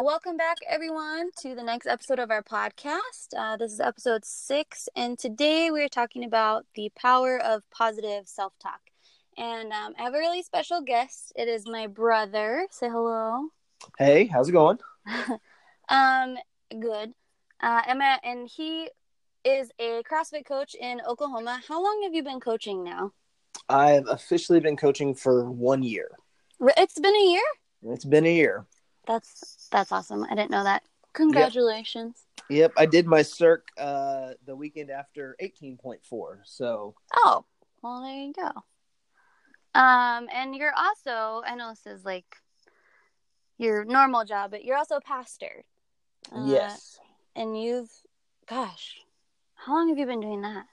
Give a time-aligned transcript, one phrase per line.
[0.00, 3.34] Uh, welcome back, everyone, to the next episode of our podcast.
[3.36, 8.26] Uh, this is episode six, and today we are talking about the power of positive
[8.26, 8.80] self talk.
[9.36, 11.34] And um, I have a really special guest.
[11.36, 12.66] It is my brother.
[12.70, 13.48] Say hello.
[13.98, 14.78] Hey, how's it going?
[15.90, 16.38] um,
[16.70, 17.12] good.
[17.60, 18.88] Uh, Emma, and he
[19.44, 21.60] is a CrossFit coach in Oklahoma.
[21.68, 23.12] How long have you been coaching now?
[23.68, 26.10] I've officially been coaching for one year.
[26.58, 27.42] It's been a year.
[27.82, 28.66] It's been a year.
[29.10, 30.24] That's that's awesome.
[30.30, 30.84] I didn't know that.
[31.14, 32.16] Congratulations.
[32.48, 32.72] Yep, yep.
[32.76, 36.42] I did my circ uh, the weekend after eighteen point four.
[36.44, 36.94] So.
[37.16, 37.44] Oh
[37.82, 38.50] well, there you go.
[39.74, 42.36] Um, and you're also I know this is like
[43.58, 45.64] your normal job, but you're also a pastor.
[46.32, 46.98] Uh, yes.
[47.34, 47.90] And you've,
[48.48, 48.96] gosh,
[49.54, 50.66] how long have you been doing that?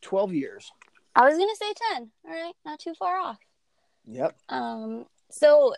[0.00, 0.72] 12 years.
[1.14, 2.10] I was going to say 10.
[2.26, 2.54] All right.
[2.64, 3.38] Not too far off.
[4.06, 4.36] Yep.
[4.48, 5.74] Um, so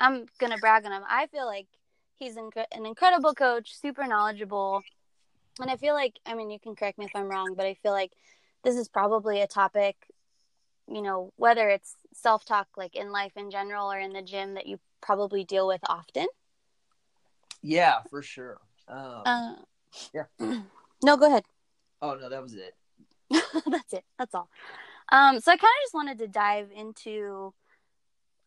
[0.00, 1.02] I'm going to brag on him.
[1.08, 1.66] I feel like
[2.16, 4.82] he's inc- an incredible coach, super knowledgeable.
[5.60, 7.74] And I feel like, I mean, you can correct me if I'm wrong, but I
[7.74, 8.12] feel like
[8.62, 9.96] this is probably a topic,
[10.88, 14.54] you know, whether it's self talk, like in life in general or in the gym,
[14.54, 16.26] that you probably deal with often.
[17.62, 18.58] Yeah, for sure.
[18.88, 19.54] Um, uh,
[20.14, 20.24] yeah.
[21.00, 21.44] No, go ahead.
[22.02, 22.74] Oh no, that was it.
[23.30, 24.04] That's it.
[24.18, 24.48] That's all.
[25.10, 27.54] Um, so I kind of just wanted to dive into,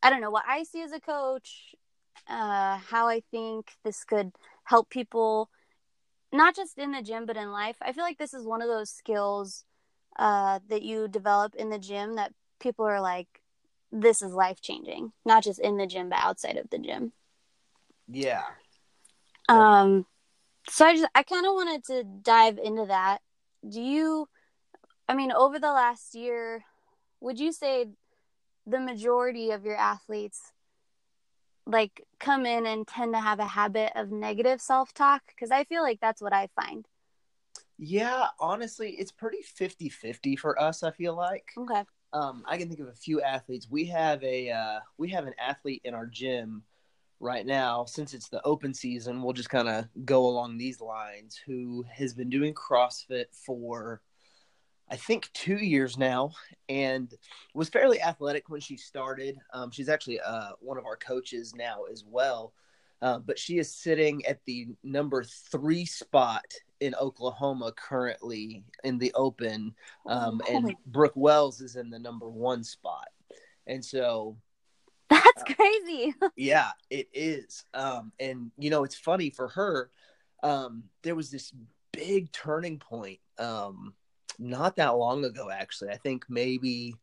[0.04, 1.76] I don't know, what I see as a coach,
[2.28, 4.32] uh, how I think this could
[4.64, 5.50] help people,
[6.34, 7.76] not just in the gym but in life.
[7.82, 9.64] I feel like this is one of those skills
[10.18, 13.28] uh, that you develop in the gym that people are like,
[13.92, 17.12] this is life changing, not just in the gym but outside of the gym.
[18.08, 18.44] Yeah.
[19.50, 20.06] Um,
[20.70, 23.20] so I just I kind of wanted to dive into that.
[23.68, 24.28] Do you?
[25.08, 26.64] I mean, over the last year,
[27.20, 27.88] would you say
[28.66, 30.52] the majority of your athletes
[31.66, 35.82] like come in and tend to have a habit of negative self-talk because i feel
[35.82, 36.88] like that's what i find
[37.78, 41.84] yeah honestly it's pretty 50-50 for us i feel like okay
[42.14, 43.68] um, I can think of a few athletes.
[43.70, 46.64] We have a uh, we have an athlete in our gym
[47.20, 47.86] right now.
[47.86, 51.40] Since it's the open season, we'll just kind of go along these lines.
[51.46, 54.02] Who has been doing CrossFit for
[54.92, 56.34] I think two years now,
[56.68, 57.14] and
[57.54, 59.38] was fairly athletic when she started.
[59.54, 62.54] Um, she's actually uh, one of our coaches now as well.
[63.02, 66.46] Uh, but she is sitting at the number three spot
[66.82, 69.74] in Oklahoma currently in the Open,
[70.08, 73.08] um, oh, and Brooke Wells is in the number one spot.
[73.66, 74.38] And so
[75.10, 76.14] that's uh, crazy.
[76.36, 77.66] yeah, it is.
[77.74, 79.90] Um, and you know, it's funny for her.
[80.44, 81.54] Um, there was this
[81.92, 83.94] big turning point um,
[84.42, 85.92] not that long ago, actually.
[85.92, 86.96] I think maybe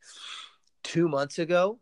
[0.82, 1.78] two months ago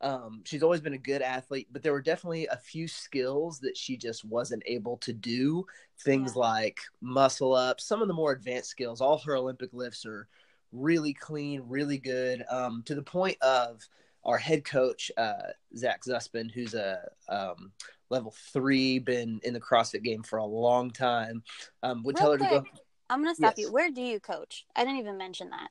[0.00, 3.76] um, she's always been a good athlete, but there were definitely a few skills that
[3.76, 5.66] she just wasn't able to do.
[6.00, 6.40] Things yeah.
[6.40, 9.00] like muscle up, some of the more advanced skills.
[9.00, 10.28] All her Olympic lifts are
[10.72, 13.82] really clean, really good, um, to the point of
[14.24, 17.72] our head coach, uh, Zach Zuspin, who's a um,
[18.10, 21.42] level three, been in the CrossFit game for a long time,
[21.82, 22.78] um, would Real tell her quick, to go.
[23.10, 23.66] I'm going to stop yes.
[23.66, 23.72] you.
[23.72, 24.64] Where do you coach?
[24.76, 25.70] I didn't even mention that.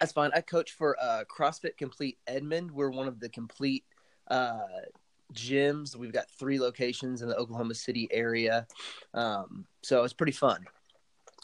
[0.00, 0.30] That's fine.
[0.34, 2.70] I coach for uh, CrossFit Complete Edmond.
[2.70, 3.84] We're one of the complete
[4.28, 4.58] uh,
[5.32, 5.96] gyms.
[5.96, 8.66] We've got three locations in the Oklahoma City area,
[9.14, 10.64] um, so it's pretty fun.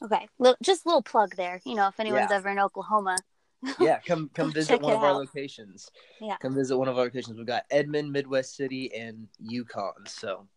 [0.02, 0.28] Okay,
[0.62, 1.60] just a little plug there.
[1.64, 2.36] You know, if anyone's yeah.
[2.36, 3.16] ever in Oklahoma,
[3.80, 5.90] yeah, come come visit one of our locations.
[6.20, 7.36] Yeah, come visit one of our locations.
[7.36, 10.06] We've got Edmond, Midwest City, and Yukon.
[10.06, 10.48] So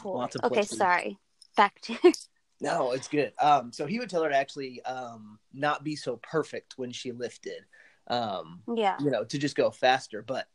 [0.00, 0.18] cool.
[0.18, 1.18] Lots of okay, sorry.
[1.56, 1.96] Back to
[2.62, 3.32] no, it's good.
[3.40, 7.10] Um, so he would tell her to actually um, not be so perfect when she
[7.10, 7.64] lifted.
[8.06, 8.96] Um, yeah.
[9.00, 10.22] You know, to just go faster.
[10.22, 10.46] But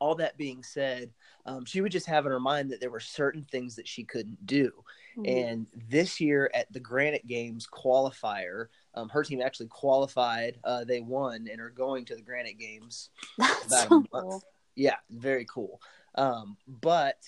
[0.00, 1.12] all that being said,
[1.46, 4.02] um, she would just have in her mind that there were certain things that she
[4.02, 4.72] couldn't do.
[5.16, 5.50] Mm-hmm.
[5.50, 10.58] And this year at the Granite Games qualifier, um, her team actually qualified.
[10.64, 13.10] Uh, they won and are going to the Granite Games.
[13.38, 14.42] That's so cool.
[14.74, 15.80] Yeah, very cool.
[16.16, 17.18] Um, but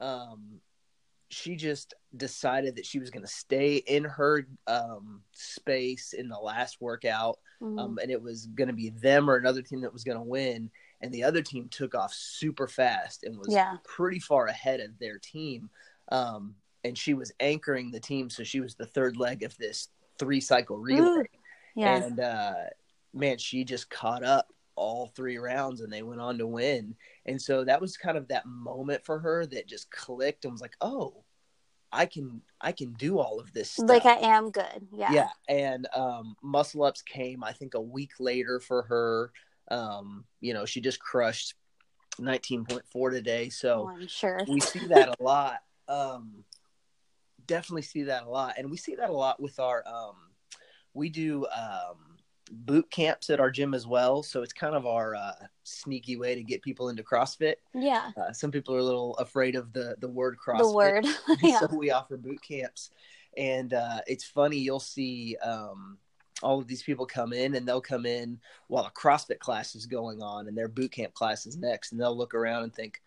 [0.00, 0.60] um,
[1.30, 6.38] she just decided that she was going to stay in her um, space in the
[6.38, 7.78] last workout, mm-hmm.
[7.78, 10.24] um, and it was going to be them or another team that was going to
[10.24, 10.70] win.
[11.00, 13.76] And the other team took off super fast and was yeah.
[13.84, 15.70] pretty far ahead of their team.
[16.10, 19.88] Um, and she was anchoring the team, so she was the third leg of this
[20.18, 21.24] three cycle relay.
[21.76, 21.96] Yeah.
[21.96, 22.54] And uh,
[23.14, 26.94] man, she just caught up all three rounds and they went on to win.
[27.26, 30.60] And so that was kind of that moment for her that just clicked and was
[30.60, 31.24] like, "Oh,
[31.92, 33.88] I can I can do all of this stuff.
[33.88, 35.12] Like I am good." Yeah.
[35.12, 39.32] Yeah, and um muscle ups came I think a week later for her.
[39.70, 41.54] Um, you know, she just crushed
[42.18, 44.44] 19.4 today, so oh, I'm sure.
[44.48, 45.60] we see that a lot
[45.90, 46.44] um,
[47.46, 49.82] definitely see that a lot, and we see that a lot with our.
[49.86, 50.14] Um,
[50.94, 52.09] we do um,
[52.50, 55.32] boot camps at our gym as well, so it's kind of our uh,
[55.64, 57.54] sneaky way to get people into CrossFit.
[57.74, 58.10] Yeah.
[58.16, 60.58] Uh, some people are a little afraid of the the word CrossFit.
[60.58, 61.06] The word.
[61.42, 61.60] yeah.
[61.60, 62.90] so we offer boot camps,
[63.36, 64.58] and uh, it's funny.
[64.58, 65.98] You'll see um,
[66.42, 69.86] all of these people come in, and they'll come in while a CrossFit class is
[69.86, 73.00] going on, and their boot camp class is next, and they'll look around and think,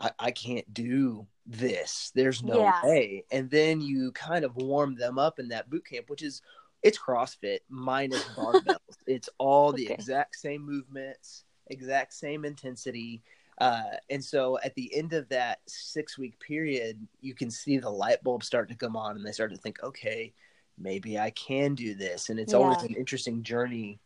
[0.00, 2.10] "I, I can't do this.
[2.14, 2.80] There's no Yeah.
[2.84, 6.42] way." And then you kind of warm them up in that boot camp, which is
[6.82, 8.78] it's CrossFit minus barbells.
[9.06, 9.94] it's all the Okay.
[9.94, 13.22] exact same movements, exact same intensity.
[13.60, 17.90] Uh, and so at the end of that six week period, you can see the
[17.90, 20.32] light bulb start to come on and they start to think, okay,
[20.78, 22.28] maybe I can do this.
[22.30, 24.00] And it's always an interesting journey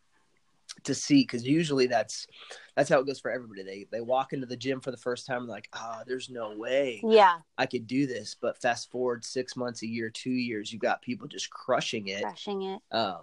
[0.83, 2.27] to see because usually that's
[2.75, 3.63] that's how it goes for everybody.
[3.63, 7.01] They they walk into the gym for the first time like, ah, there's no way
[7.03, 7.39] Yeah.
[7.57, 8.35] I could do this.
[8.39, 12.23] But fast forward six months, a year, two years, you got people just crushing it
[12.23, 12.81] Crushing it.
[12.91, 13.21] um,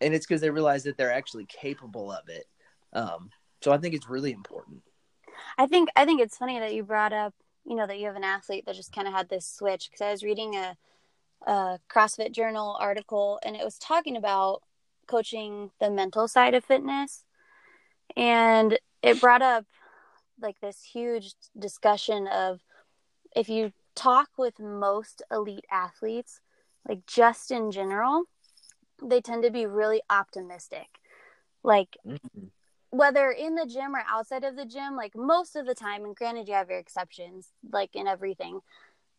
[0.00, 2.46] and it's because they realize that they're actually capable of it.
[2.92, 3.30] Um,
[3.62, 4.82] so I think it's really important.
[5.58, 7.34] I think I think it's funny that you brought up,
[7.64, 10.00] you know, that you have an athlete that just kind of had this switch because
[10.04, 10.76] I was reading a,
[11.46, 14.62] a CrossFit Journal article and it was talking about
[15.10, 17.24] coaching the mental side of fitness,
[18.16, 19.66] and it brought up
[20.40, 22.60] like this huge discussion of
[23.34, 26.40] if you talk with most elite athletes,
[26.88, 28.24] like just in general,
[29.02, 30.86] they tend to be really optimistic.
[31.62, 32.18] Like mm.
[32.90, 36.16] whether in the gym or outside of the gym, like most of the time, and
[36.16, 38.60] granted, you have your exceptions, like in everything,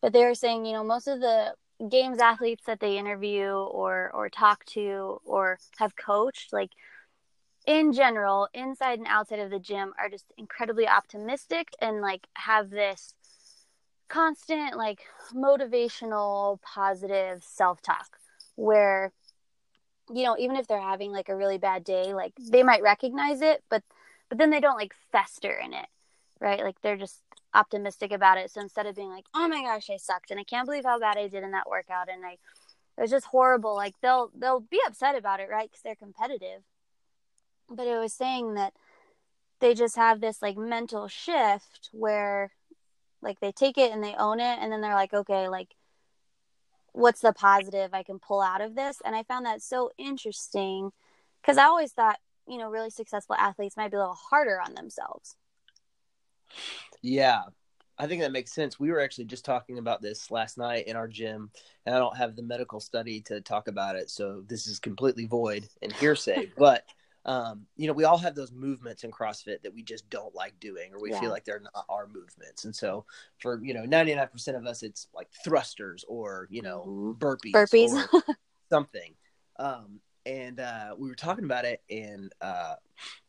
[0.00, 1.54] but they were saying, you know, most of the
[1.88, 6.70] games athletes that they interview or or talk to or have coached, like
[7.66, 12.70] in general, inside and outside of the gym, are just incredibly optimistic and like have
[12.70, 13.14] this
[14.08, 15.00] constant, like
[15.34, 18.18] motivational, positive self talk
[18.56, 19.12] where
[20.12, 23.40] you know even if they're having like a really bad day like they might recognize
[23.40, 23.82] it but
[24.28, 25.86] but then they don't like fester in it
[26.42, 26.62] right?
[26.62, 27.20] Like they're just
[27.54, 30.44] optimistic about it so instead of being like oh my gosh i sucked and i
[30.44, 33.74] can't believe how bad i did in that workout and i it was just horrible
[33.74, 36.62] like they'll they'll be upset about it right because they're competitive
[37.68, 38.72] but it was saying that
[39.60, 42.52] they just have this like mental shift where
[43.20, 45.74] like they take it and they own it and then they're like okay like
[46.92, 49.00] what's the positive I can pull out of this?
[49.04, 50.92] And I found that so interesting
[51.40, 54.74] because I always thought, you know, really successful athletes might be a little harder on
[54.74, 55.36] themselves.
[57.02, 57.42] Yeah,
[57.98, 58.80] I think that makes sense.
[58.80, 61.50] We were actually just talking about this last night in our gym,
[61.84, 65.26] and I don't have the medical study to talk about it, so this is completely
[65.26, 66.50] void and hearsay.
[66.56, 66.84] but
[67.24, 70.58] um, you know, we all have those movements in CrossFit that we just don't like
[70.58, 71.20] doing, or we Yeah.
[71.20, 72.64] feel like they're not our movements.
[72.64, 73.04] And so,
[73.38, 77.18] for you know, ninety nine percent of us, it's like thrusters or you know, Mhm.
[77.18, 77.92] burpees, Burpees.
[77.92, 78.26] or
[78.70, 79.14] something.
[79.58, 82.74] Um, and uh, we were talking about it, and uh,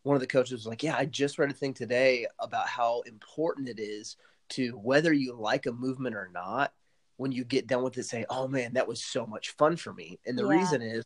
[0.04, 3.02] one of the coaches was like, "Yeah, I just read a thing today about how
[3.02, 4.18] important it is
[4.50, 6.74] to whether you like a movement or not."
[7.18, 9.94] When you get done with it, say, "Oh man, that was so much fun for
[9.94, 10.50] me." And the Yeah.
[10.50, 11.04] reason is,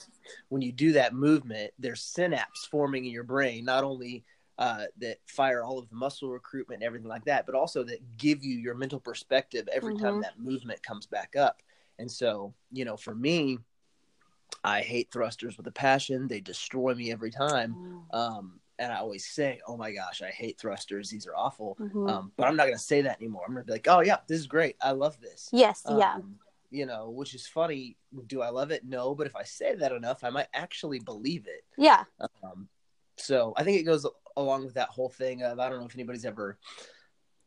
[0.50, 4.24] when you do that movement, there's synapse forming in your brain, not only
[4.57, 8.17] uh, that fire all of the muscle recruitment and everything like that, but also that
[8.17, 10.22] give you your mental perspective every time Mhm.
[10.22, 11.62] that movement comes back up.
[12.00, 13.60] And so, you know, for me,
[14.67, 16.27] I hate thrusters with a passion.
[16.27, 18.05] They destroy me every time.
[18.12, 21.09] Um, and I always say, "Oh my gosh, I hate thrusters.
[21.09, 22.09] These are awful." Mhm.
[22.09, 23.43] Um, but I'm not going to say that anymore.
[23.47, 24.75] I'm going to be like, "Oh yeah, this is great.
[24.81, 26.15] I love this." yes, yeah.
[26.15, 27.95] Um, You know, which is funny.
[28.27, 28.83] Do I love it?
[28.83, 31.63] No, but if I say that enough, I might actually believe it.
[31.77, 32.03] Yeah.
[32.43, 32.67] Um,
[33.15, 34.05] so I think it goes
[34.36, 36.59] along with that whole thing of I don't know if anybody's ever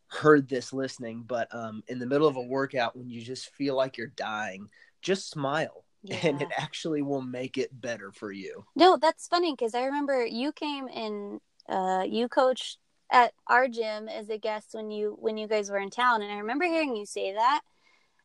[0.08, 3.76] heard this listening, but um, in the middle of a workout when you just feel
[3.76, 4.68] like you're dying,
[5.02, 8.64] just smile, and it actually will make it better for you.
[8.76, 12.78] No, that's funny because I remember you came and uh, you coached
[13.12, 16.32] at our gym as a guest when you when you guys were in town, and
[16.32, 17.60] I remember hearing you say that,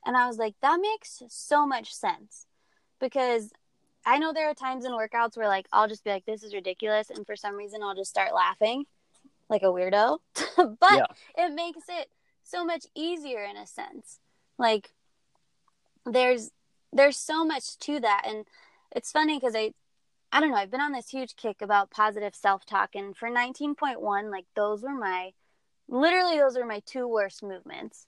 [0.05, 2.45] and I was like, that makes so much sense
[2.99, 3.51] because
[4.05, 6.53] I know there are times in workouts where like I'll just be like, this is
[6.53, 8.85] ridiculous, and for some reason I'll just start laughing
[9.49, 10.19] like a weirdo,
[10.57, 11.05] but Yeah.
[11.37, 12.09] it makes it
[12.43, 14.19] so much easier in a sense.
[14.57, 14.91] Like
[16.05, 16.51] there's
[16.93, 18.23] there's so much to that.
[18.27, 18.45] And
[18.95, 19.71] it's funny because I
[20.31, 24.29] I don't know, I've been on this huge kick about positive self-talk and for 19.1
[24.31, 25.31] like those were my
[25.87, 28.07] literally those were my two worst movements.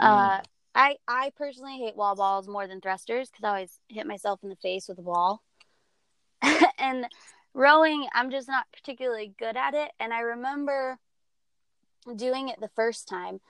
[0.00, 0.40] Uh
[0.74, 4.50] I I personally hate wall balls more than thrusters cuz I always hit myself in
[4.50, 5.42] the face with a wall.
[6.78, 7.06] And
[7.54, 9.92] rowing I'm just not particularly good at it.
[9.98, 10.98] And I remember
[12.14, 13.40] doing it the first time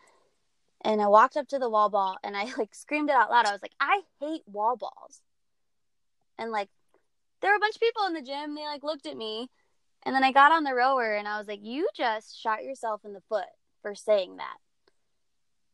[0.84, 3.46] and I walked up to the wall ball and I like screamed it out loud.
[3.46, 5.20] I was like, I hate wall balls.
[6.38, 6.68] And like
[7.40, 8.54] there were a bunch of people in the gym.
[8.54, 9.48] They like looked at me.
[10.04, 13.00] And then I got on the rower and I was like, You just shot yourself
[13.04, 13.46] in the foot
[13.82, 14.56] for saying that.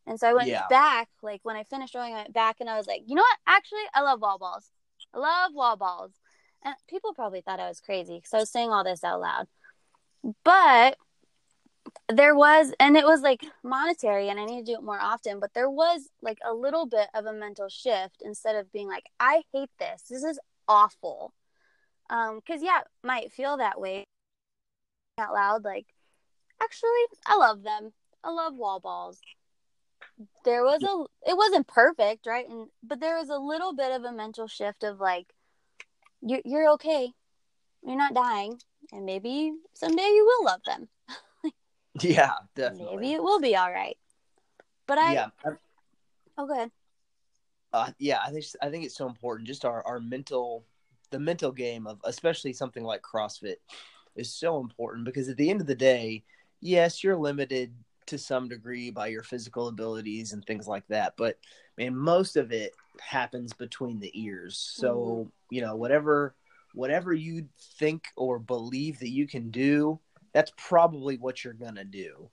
[0.07, 0.67] And so I went Yeah.
[0.67, 3.21] back, like when I finished rowing, I went back and I was like, you know
[3.21, 3.37] what?
[3.47, 4.71] Actually, I love wall balls.
[5.13, 6.11] I love wall balls.
[6.63, 9.47] And people probably thought I was crazy because I was saying all this out loud.
[10.43, 10.97] But
[12.11, 15.39] there was, and it was like monetary, and I need to do it more often.
[15.39, 19.05] But there was like a little bit of a mental shift instead of being like,
[19.19, 20.03] I hate this.
[20.09, 21.33] This is awful.
[22.09, 24.05] Um, because yeah, might feel that way
[25.17, 25.63] out loud.
[25.63, 25.87] Like,
[26.61, 26.89] actually,
[27.25, 27.93] I love them.
[28.23, 29.19] I love wall balls.
[30.45, 32.47] There was a, it wasn't perfect, right?
[32.47, 35.27] And but there was a little bit of a mental shift of like,
[36.21, 37.11] you're you're okay,
[37.83, 38.59] you're not dying,
[38.91, 40.89] and maybe someday you will love them.
[42.09, 42.97] Yeah, definitely.
[42.97, 43.97] Maybe it will be all right.
[44.87, 45.51] But I, yeah, I-
[46.37, 46.71] oh, go ahead.
[47.73, 48.19] uh, yeah.
[48.25, 49.47] I think I think it's so important.
[49.47, 50.65] Just our our mental,
[51.11, 53.55] the mental game of especially something like CrossFit
[54.15, 56.23] is so important because at the end of the day,
[56.59, 57.73] yes, you're limited
[58.07, 61.13] to some degree by your physical abilities and things like that.
[61.15, 61.37] But
[61.77, 64.57] man, most of it happens between the ears.
[64.57, 66.35] So you know, whatever
[66.73, 67.47] whatever you
[67.79, 69.99] think or believe that you can do,
[70.33, 72.29] that's probably what you're gonna do.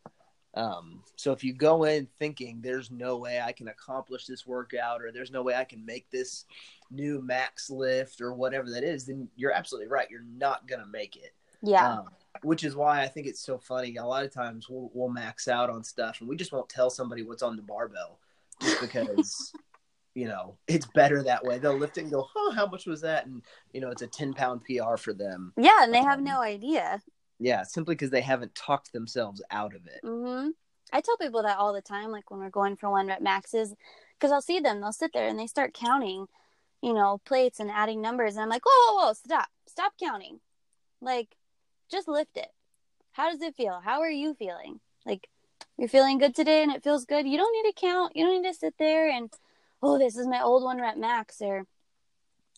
[0.55, 5.03] Um, so if you go in thinking there's no way I can accomplish this workout
[5.03, 6.47] or there's no way I can make this
[6.91, 10.11] new max lift or whatever that is, then you're absolutely right.
[10.11, 11.35] You're not gonna make it.
[11.63, 12.09] Yeah, Um,
[12.43, 13.97] which is why I think it's so funny.
[13.97, 16.91] A lot of times we'll, we'll max out on stuff and we just won't tell
[16.91, 18.19] somebody what's on the barbell
[18.61, 19.53] just because,
[20.15, 21.59] you know, it's better that way.
[21.59, 23.27] They'll lift it and go, oh, how much was that?
[23.27, 25.53] And, you know, it's a 10 pound PR for them.
[25.57, 27.01] yeah, and they have um, no idea.
[27.39, 30.01] Yeah, simply because they haven't talked themselves out of it.
[30.03, 30.49] hmm
[30.93, 33.75] I tell people that all the time, like when we're going for one rep maxes,
[34.19, 36.27] because I'll see them, they'll sit there and they start counting,
[36.81, 40.41] you know, plates and adding numbers, and I'm like, whoa, whoa, whoa, stop, stop counting,
[41.01, 41.37] like,
[41.91, 42.49] just lift it.
[43.13, 43.81] How does it feel?
[43.85, 44.81] How are you feeling?
[45.05, 45.29] Like,
[45.77, 47.27] you're feeling good today and it feels good.
[47.27, 48.17] You don't need to count.
[48.17, 49.31] You don't need to sit there and,
[49.83, 51.67] oh, this is my old one rep max, or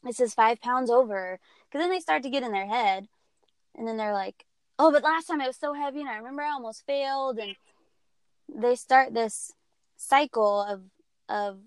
[0.05, 3.09] this is five pounds over, because then they start to get in their head,
[3.77, 4.45] and then they're like,
[4.81, 7.55] oh, but last time it was so heavy, and I remember I almost failed, and
[8.53, 9.53] they start this
[9.97, 10.83] cycle of
[11.29, 11.59] of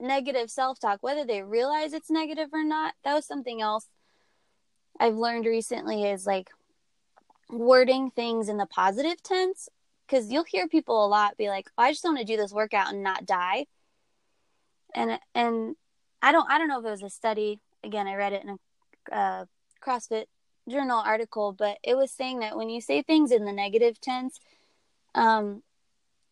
[0.00, 0.98] negative self-talk.
[1.02, 3.88] Whether they realize it's negative or not that was something else
[5.00, 6.50] i've learned recently is like
[7.48, 9.68] wording things in the positive tense
[10.06, 12.52] because you'll hear people a lot be like oh, i just want to do this
[12.52, 13.66] workout and not die.
[14.94, 15.76] And and
[16.20, 18.50] i don't i don't know if it was a study again i read it in
[18.50, 19.44] a uh,
[19.84, 20.26] crossfit
[20.68, 24.38] journal article but it was saying that when you say things in the negative tense
[25.14, 25.62] um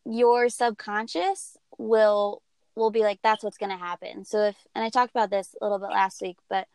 [0.05, 2.41] your subconscious will
[2.75, 4.25] will be like that's what's going to happen.
[4.25, 6.67] So if and i talked about this a little bit last week but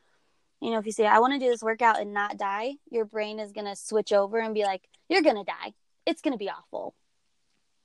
[0.61, 3.05] you know if you say i want to do this workout and not die your
[3.05, 5.75] brain is going to switch over and be like you're going to die.
[6.05, 6.95] It's going to be awful.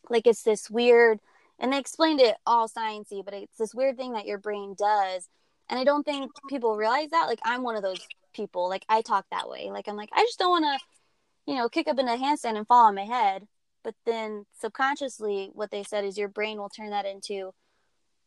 [0.10, 1.20] Like it's this weird
[1.60, 5.30] and they explained it all sciencey but it's this weird thing that your brain does
[5.72, 9.02] and i don't think people realize that like i'm one of those people like i
[9.02, 11.98] talk that way like i'm like i just don't want to you know kick up
[11.98, 13.48] in a handstand and fall on my head
[13.84, 17.52] but then subconsciously what they said is your brain will turn that into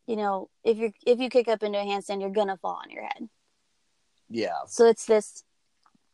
[0.05, 2.89] you know if you if you kick up into a handstand you're gonna fall on
[2.89, 3.29] your head
[4.29, 4.65] Yeah.
[4.67, 5.43] so it's this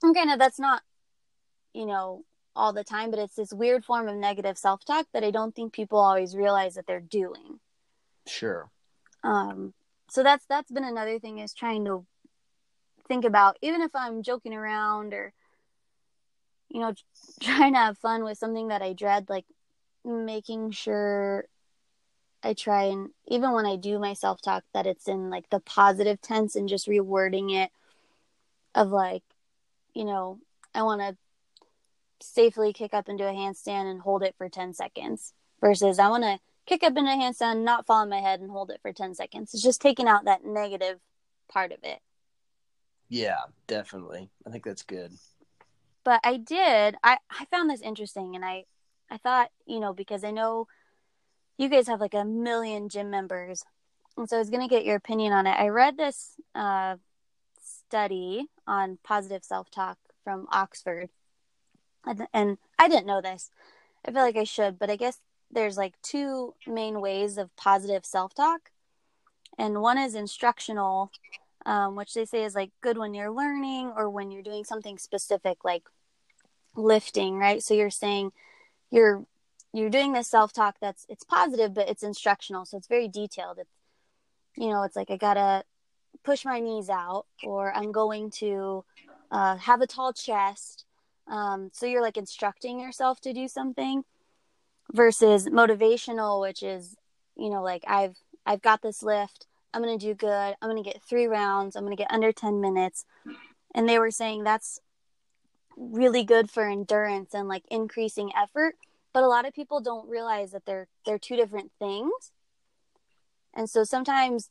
[0.04, 0.84] okay now that's not
[1.74, 2.24] you know
[2.56, 5.74] all the time but it's this weird form of negative self-talk that i don't think
[5.74, 7.60] people always realize that they're doing
[8.28, 8.70] Sure.
[9.24, 9.74] um
[10.12, 12.06] so that's that's been another thing is trying to
[13.08, 15.32] think about even if i'm joking around or
[16.70, 16.94] you know
[17.42, 19.46] trying to have fun with something that i dread like
[20.04, 21.46] making sure
[22.44, 26.20] i try and even when i do my self-talk that it's in like the positive
[26.22, 27.72] tense and just rewording it
[28.76, 29.24] of like
[29.94, 30.40] you know
[30.76, 31.16] i want to
[32.22, 36.24] safely kick up into a handstand and hold it for 10 seconds versus i want
[36.24, 38.94] to kick up into a handstand not fall on my head and hold it for
[38.94, 41.00] 10 seconds it's just taking out that negative
[41.50, 42.00] part of it
[43.10, 44.30] Yeah, definitely.
[44.48, 45.12] I think that's good.
[46.04, 46.96] but I did.
[47.04, 48.66] I I found this interesting, and I
[49.10, 50.68] I thought you know because I know
[51.58, 53.64] you guys have like a million gym members,
[54.18, 55.52] and so I was gonna get your opinion on it.
[55.60, 56.98] I read this uh,
[57.64, 61.10] study on positive self talk from Oxford,
[62.06, 63.52] and, and I didn't know this.
[64.06, 65.20] I feel like I should, but I guess
[65.52, 68.72] there's like two main ways of positive self talk,
[69.58, 71.12] and one is instructional
[71.66, 74.98] um, which they say is like good when you're learning or when you're doing something
[74.98, 75.84] specific like
[76.76, 77.62] lifting right?
[77.62, 78.32] So you're saying
[78.90, 79.26] you're
[79.74, 82.66] you're doing this self-talk that's it's positive but it's instructional.
[82.66, 83.58] So it's very detailed.
[83.60, 83.72] It's
[84.58, 85.64] you know it's like i gotta
[86.26, 88.84] push my knees out or i'm going to
[89.32, 90.86] uh, have a tall chest.
[91.28, 94.04] Um, so you're like instructing yourself to do something
[94.92, 96.96] versus motivational which is
[97.38, 99.48] you know like i've i've got this lift.
[99.74, 100.56] I'm gonna do good.
[100.62, 101.76] I'm gonna get three rounds.
[101.76, 103.06] I'm gonna get under 10 minutes.
[103.74, 104.80] And they were saying that's
[105.78, 108.76] really good for endurance and like increasing effort.
[109.14, 112.32] But a lot of people don't realize that they're they're two different things.
[113.54, 114.50] And so sometimes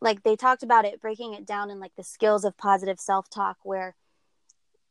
[0.00, 3.58] like they talked about it breaking it down in like the skills of positive self-talk
[3.62, 3.96] where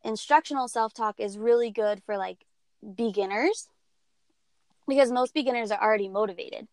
[0.04, 2.46] instructional self-talk is really good for like
[2.96, 3.70] beginners
[4.88, 6.68] because most beginners are already motivated.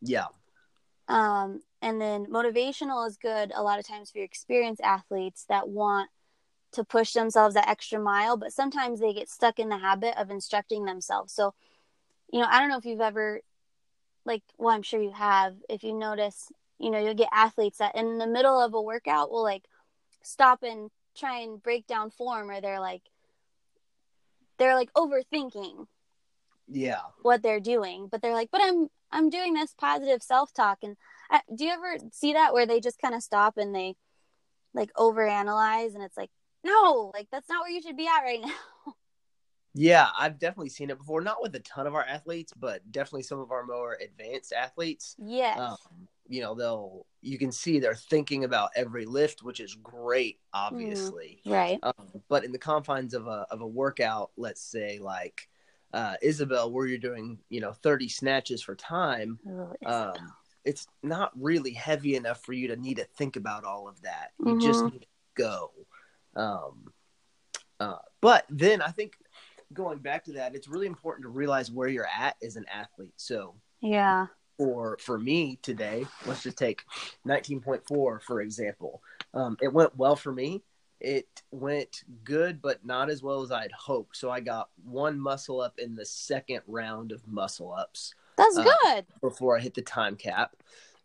[0.00, 0.26] Yeah.
[1.08, 5.68] Um and then motivational is good a lot of times for your experienced athletes that
[5.68, 6.10] want
[6.72, 10.30] to push themselves that extra mile, but sometimes they get stuck in the habit of
[10.30, 11.32] instructing themselves.
[11.32, 11.54] So,
[12.32, 13.42] you know, I don't know if you've ever,
[14.24, 17.94] like, well, I'm sure you have, if you notice, you know, you'll get athletes that
[17.94, 19.64] in the middle of a workout will like
[20.22, 23.02] stop and try and break down form, or they're like,
[24.56, 25.86] they're like overthinking
[26.68, 30.96] yeah what they're doing but they're like but i'm i'm doing this positive self-talk and
[31.30, 33.96] I, uh, do you ever see that where they just kind of stop and they
[34.74, 36.30] like overanalyze and it's like
[36.64, 38.94] no, like that's not where you should be at right now.
[39.74, 41.22] Yeah, I've definitely seen it before.
[41.22, 45.16] Not with a ton of our athletes, but definitely some of our more advanced athletes.
[45.18, 49.74] yeah Um, you know, they'll you can see they're thinking about every lift, which is
[49.74, 51.40] great, obviously.
[51.46, 51.78] Mm, right.
[51.82, 55.48] Um, but in the confines of a of a workout, let's say like
[55.92, 60.32] uh, Isabel, where you're doing you know 30 snatches for time, oh, um,
[60.64, 64.30] it's not really heavy enough for you to need to think about all of that.
[64.38, 64.60] You mm-hmm.
[64.60, 65.72] just need to go.
[66.36, 66.92] Um,
[67.80, 69.14] uh, but then I think
[69.72, 73.14] going back to that, it's really important to realize where you're at as an athlete.
[73.16, 74.26] So yeah,
[74.56, 76.82] for for me today, let's just take
[77.26, 77.82] 19.4
[78.22, 79.02] for example.
[79.34, 80.62] Um, it went well for me.
[81.02, 84.16] It went good, but not as well as I'd hoped.
[84.16, 88.14] So I got one muscle up in the second round of muscle ups.
[88.38, 89.06] That's uh, good.
[89.20, 90.54] Before I hit the time cap.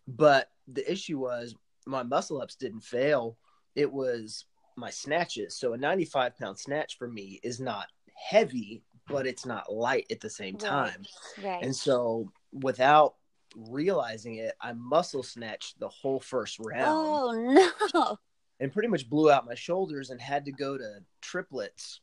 [0.08, 1.56] But the issue was
[1.88, 3.38] my muscle ups didn't fail.
[3.76, 5.56] It was my snatches.
[5.56, 10.20] So a 95 pound snatch for me is not heavy, but it's not light at
[10.20, 11.04] the same time.
[11.40, 11.46] Right.
[11.48, 11.64] right.
[11.64, 13.16] And so without
[13.56, 16.86] realizing it, I muscle snatched the whole first round.
[16.88, 18.18] Oh no.
[18.60, 22.02] And pretty much blew out my shoulders and had to go to triplets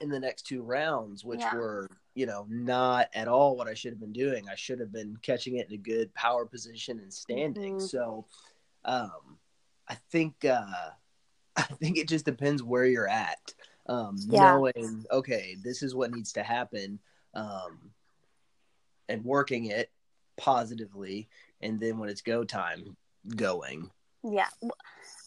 [0.00, 1.54] in the next two rounds, which yeah.
[1.54, 4.48] were, you know, not at all what I should have been doing.
[4.48, 7.76] I should have been catching it in a good power position and standing.
[7.76, 7.86] Mm-hmm.
[7.86, 8.26] So
[8.84, 9.38] um
[9.88, 10.90] I think uh
[11.56, 13.54] I think it just depends where you're at.
[13.86, 14.52] Um, yeah.
[14.52, 17.00] Knowing, okay, this is what needs to happen,
[17.34, 17.90] um,
[19.08, 19.90] and working it
[20.36, 21.28] positively,
[21.60, 22.96] and then when it's go time,
[23.34, 23.90] going.
[24.22, 24.48] Yeah,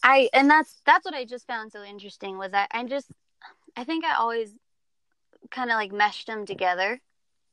[0.02, 3.10] I and that's that's what I just found so interesting was that I just
[3.76, 4.54] I think I always
[5.50, 7.00] kind of like meshed them together.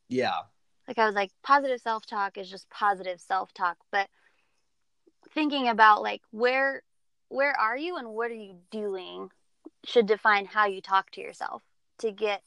[0.07, 0.41] Yeah.
[0.87, 4.07] Like I was like positive self talk is just positive self talk, but
[5.33, 6.83] thinking about like where
[7.29, 9.29] where are you and what are you doing
[9.85, 11.63] should define how you talk to yourself
[11.99, 12.43] to get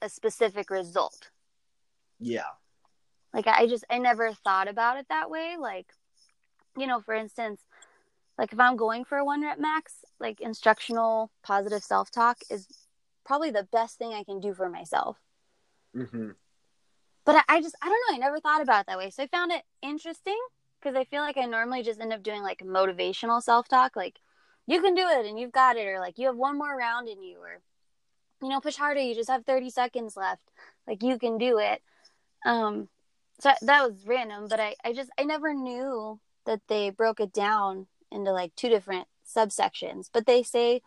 [0.00, 1.30] a specific result.
[2.18, 2.42] Yeah.
[3.34, 5.56] Like I just I never thought about it that way.
[5.58, 5.92] Like,
[6.76, 7.60] you know, for instance,
[8.40, 12.66] like if I'm going for a one rep max, like instructional positive self talk is
[13.22, 15.18] probably the best thing I can do for myself.
[15.94, 16.30] Mm-hmm.
[17.26, 18.14] But I, I just I don't know.
[18.14, 19.10] I never thought about it that way.
[19.10, 20.38] So I found it interesting
[20.80, 24.18] because I feel like I normally just end up doing like motivational self talk, like
[24.66, 27.10] you can do it and you've got it, or like you have one more round
[27.10, 27.60] in you, or
[28.42, 30.50] you know, push harder, you just have 30 seconds left,
[30.88, 31.82] like you can do it.
[32.46, 32.88] Um,
[33.38, 37.34] so that was random, but I, I just, I never knew that they broke it
[37.34, 40.82] down into like two different subsections, but they say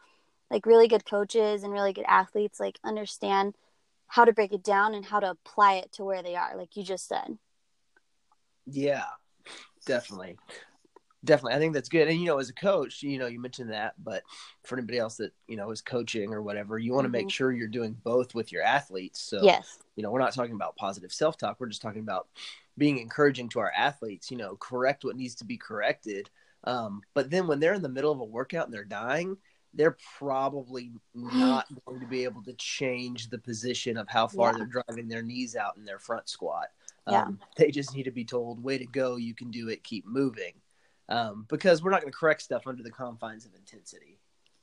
[0.51, 3.55] like really good coaches and really good athletes like understand
[4.07, 6.75] how to break it down and how to apply it to where they are, like
[6.75, 7.37] you just said.
[8.65, 9.05] Yeah,
[9.85, 10.37] definitely.
[11.25, 11.55] Definitely.
[11.55, 12.09] I think that's good.
[12.09, 14.23] And you know as a coach you know you mentioned that but
[14.63, 17.25] for anybody else that you know is coaching or whatever you want to mm-hmm.
[17.25, 19.21] make sure you're doing both with your athletes.
[19.21, 19.79] So yes.
[19.95, 21.57] you know we're not talking about positive self-talk.
[21.59, 22.27] We're just talking about
[22.77, 26.29] being encouraging to our athletes you know correct what needs to be corrected
[26.65, 29.37] um, but then when they're in the middle of a workout and they're dying
[29.75, 34.57] they're probably not going to be able to change the position of how far yeah.
[34.57, 36.67] they're driving their knees out in their front squat
[37.09, 37.23] yeah.
[37.23, 40.05] Um, they just need to be told, way to go, you can do it, keep
[40.07, 40.53] moving.
[41.09, 44.19] Um, because we're not going to correct stuff under the confines of intensity.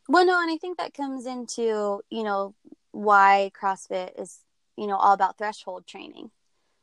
[0.09, 2.55] Well, no, and I think that comes into, you know,
[2.93, 4.41] why CrossFit is
[4.77, 6.31] you know all about threshold training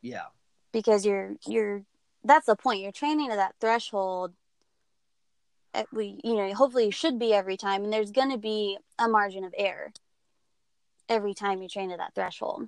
[0.01, 0.27] Yeah.
[0.71, 1.83] because you're you're
[2.23, 4.33] that's the point you're training to that threshold
[5.91, 9.07] we you know hopefully you should be every time and there's going to be a
[9.07, 9.91] margin of error
[11.09, 12.67] every time you train to that threshold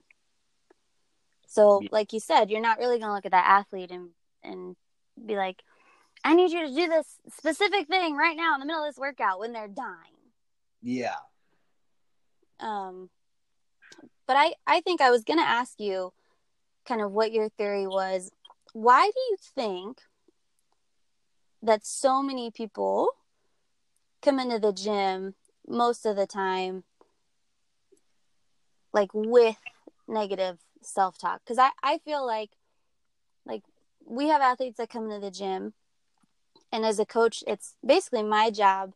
[1.48, 1.90] so Yeah.
[1.92, 4.10] like you said you're not really going to look at that athlete and
[4.44, 4.76] and
[5.26, 5.64] be like
[6.24, 9.00] i need you to do this specific thing right now in the middle of this
[9.00, 10.32] workout when they're dying
[10.82, 11.16] Yeah.
[12.60, 13.10] um
[14.28, 16.14] but i i think i was going to ask you
[16.86, 18.32] kind of what your theory was
[18.74, 20.02] why do you think
[21.62, 23.10] that so many people
[24.22, 25.36] come into the gym
[25.68, 26.84] most of the time
[28.94, 29.58] like with
[30.08, 31.42] negative self-talk.
[31.44, 32.52] Because I, I feel like
[33.46, 33.64] like
[34.06, 35.74] we have athletes that come into the gym
[36.72, 38.94] and as a coach it's basically my job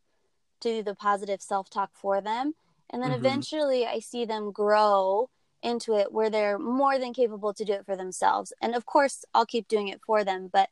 [0.62, 2.54] to do the positive self-talk for them.
[2.90, 3.16] And then Mhm.
[3.18, 5.30] eventually i see them grow
[5.62, 8.54] into it where they're more than capable to do it for themselves.
[8.62, 10.70] And of course i'll keep doing it for them but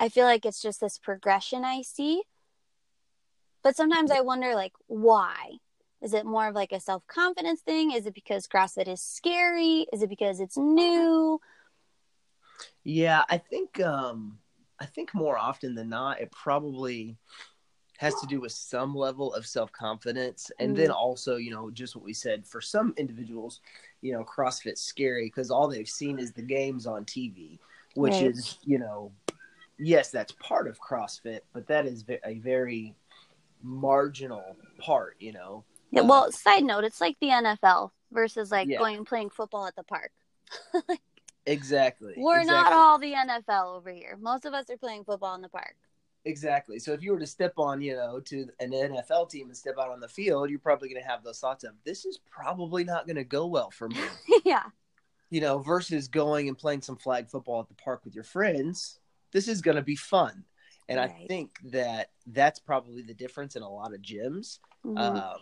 [0.00, 2.22] i feel like it's just this progression i see.
[3.62, 5.58] But sometimes i wonder like why?
[6.02, 7.92] Is it more of like a self-confidence thing?
[7.92, 9.86] Is it because crossfit is scary?
[9.92, 11.38] Is it because it's new?
[12.84, 14.38] Yeah, I think um
[14.80, 17.18] I think more often than not it probably
[17.98, 20.50] has to do with some level of self-confidence.
[20.58, 23.60] And then also, you know, just what we said for some individuals,
[24.00, 27.58] you know, CrossFit's scary because all they've seen is the games on TV,
[27.96, 28.30] which Right.
[28.30, 29.12] is, you know,
[29.80, 32.94] yes, that's part of CrossFit, but that is a very
[33.62, 35.64] marginal part, you know.
[35.90, 38.78] yeah, Uh, well side note it's like the nfl versus like Yeah.
[38.78, 40.12] going and playing football at the park
[41.46, 42.14] Exactly.
[42.16, 45.48] we're not all the nfl over here most of us are playing football in the
[45.48, 45.74] park
[46.26, 46.78] Exactly.
[46.78, 49.76] So if you were to step on, you know, to an NFL team and step
[49.80, 52.84] out on the field, you're probably going to have those thoughts of this is probably
[52.84, 53.96] not going to go well for me.
[54.44, 54.64] yeah
[55.30, 58.99] you know, versus going and playing some flag football at the park with your friends.
[59.32, 60.44] This is going to be fun.
[60.88, 64.58] And I think that that's probably the difference in a lot of gyms.
[64.84, 64.98] Mhm.
[64.98, 65.40] Um,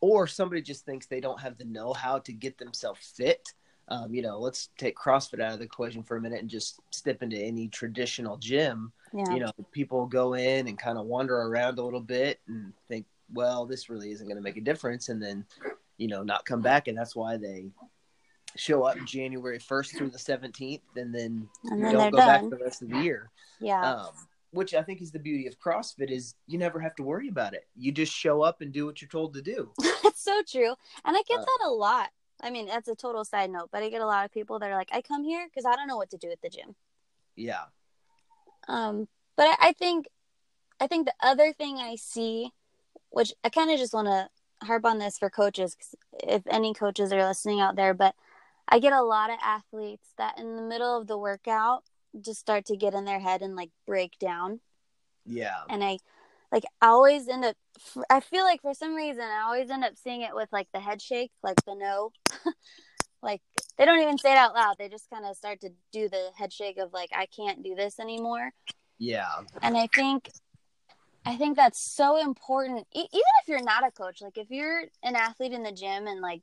[0.00, 3.52] or somebody just thinks they don't have the know how to get themselves fit.
[3.88, 6.80] Um, you know, let's take CrossFit out of the equation for a minute and just
[6.90, 11.36] step into any traditional gym yeah you know people go in and kind of wander
[11.36, 15.08] around a little bit and think well this really isn't going to make a difference
[15.08, 15.44] and then
[15.96, 17.70] you know not come back and that's why they
[18.58, 22.50] show up january 1st through the 17th and then and then don't go back done
[22.50, 24.10] the rest of the year yeah um,
[24.50, 27.54] which i think is the beauty of crossfit is you never have to worry about
[27.54, 29.70] it you just show up and do what you're told to do
[30.02, 30.74] That's so true.
[31.04, 32.10] And I get Uh, that a lot.
[32.40, 34.70] I mean, that's a total side note, but I get a lot of people that
[34.70, 36.74] are like, I come here because I don't know what to do at the gym.
[37.36, 37.64] yeah
[38.68, 40.08] Um, but I, I think,
[40.80, 42.52] I think the other thing I see,
[43.10, 44.28] which I kind of just want to
[44.66, 48.14] harp on this for coaches, 'cause if any coaches are listening out there, but
[48.68, 51.84] I get a lot of athletes that in the middle of the workout
[52.20, 54.60] just start to get in their head and like break down.
[55.24, 55.98] yeah and I
[56.50, 57.56] like I always end up
[58.10, 60.80] I feel like for some reason I always end up seeing it with like the
[60.80, 62.12] head shake, like the no.
[63.22, 63.42] like
[63.76, 64.76] they don't even say it out loud.
[64.78, 67.74] They just kind of start to do the head shake of like I can't do
[67.74, 68.52] this anymore.
[68.98, 70.30] yeah And I think
[71.24, 74.22] I think that's so important e- even if you're not a coach.
[74.22, 76.42] Like if you're an athlete in the gym and like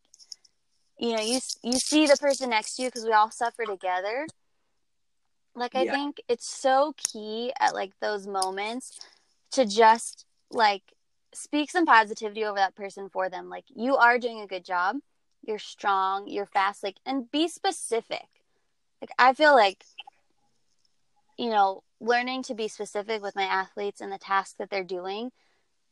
[0.98, 4.28] you know, you you see the person next to you because we all suffer together.
[5.56, 5.92] Like I Yeah.
[5.92, 9.00] think it's so key at like those moments
[9.52, 10.84] to just like
[11.34, 13.50] speak some positivity over that person for them.
[13.50, 14.98] Like you are doing a good job.
[15.46, 18.28] You're strong, you're fast, like and be specific.
[19.02, 19.84] Like I feel like
[21.38, 25.32] you know, learning to be specific with my athletes and the task that they're doing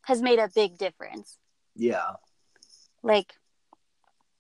[0.04, 1.38] has made a big difference.
[1.76, 2.14] yeah
[3.02, 3.36] Like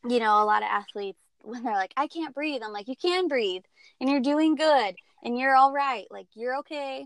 [0.07, 2.95] you know, a lot of athletes when they're like I can't breathe, I'm like you
[2.95, 3.63] can breathe
[3.99, 6.05] and you're doing good and you're all right.
[6.09, 7.05] Like you're okay.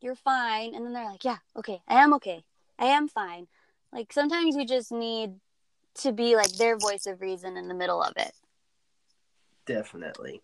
[0.00, 0.74] You're fine.
[0.74, 1.80] And then they're like, "Yeah, okay.
[1.88, 2.44] I am okay.
[2.78, 3.46] I am fine."
[3.92, 5.34] Like sometimes you just need
[5.96, 8.32] to be like their voice of reason in the middle of it.
[9.66, 10.42] Definitely.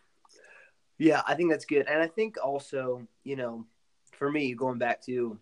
[0.98, 1.86] Yeah, I think that's good.
[1.88, 3.66] And I think also, you know,
[4.12, 5.38] for me, going back to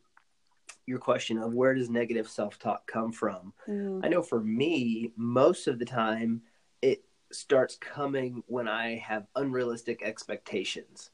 [0.86, 3.52] your question of where does negative self talk come from?
[3.68, 4.04] Mhm.
[4.04, 6.42] I know for me, most of the time,
[6.82, 11.10] it starts coming when I have unrealistic expectations,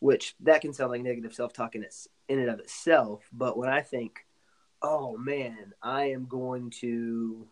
[0.00, 3.28] which that can sound like negative self talk in its in and of itself.
[3.32, 4.26] But when I think,
[4.82, 7.46] oh man, I am going to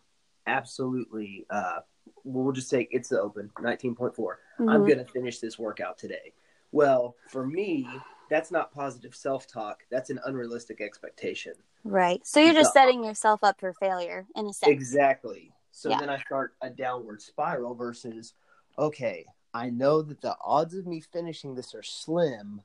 [0.47, 1.81] absolutely, uh,
[2.25, 4.39] we'll just say it's the open 19.4.
[4.59, 4.87] I'm Mhm.
[4.87, 6.33] going to finish this workout today.
[6.73, 7.87] Well, for me,
[8.31, 9.85] that's not positive self talk.
[9.91, 11.55] That's an unrealistic expectation.
[11.85, 12.25] Right.
[12.27, 12.83] So you're just Yeah.
[12.83, 14.71] setting yourself up for failure in a sense.
[14.73, 15.53] Exactly.
[15.73, 15.99] So Yeah.
[15.99, 18.35] then I start a downward spiral versus,
[18.79, 22.63] okay, I know that the odds of me finishing this are slim,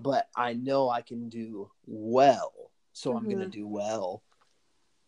[0.00, 2.72] but I know I can do well.
[2.92, 4.22] So I'm going to do well.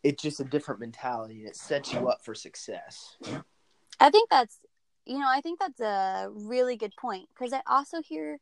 [0.03, 3.17] It's just a different mentality and it sets you up for success.
[3.99, 4.59] I think that's,
[5.07, 8.39] you know, I think that's a really good point because I also hear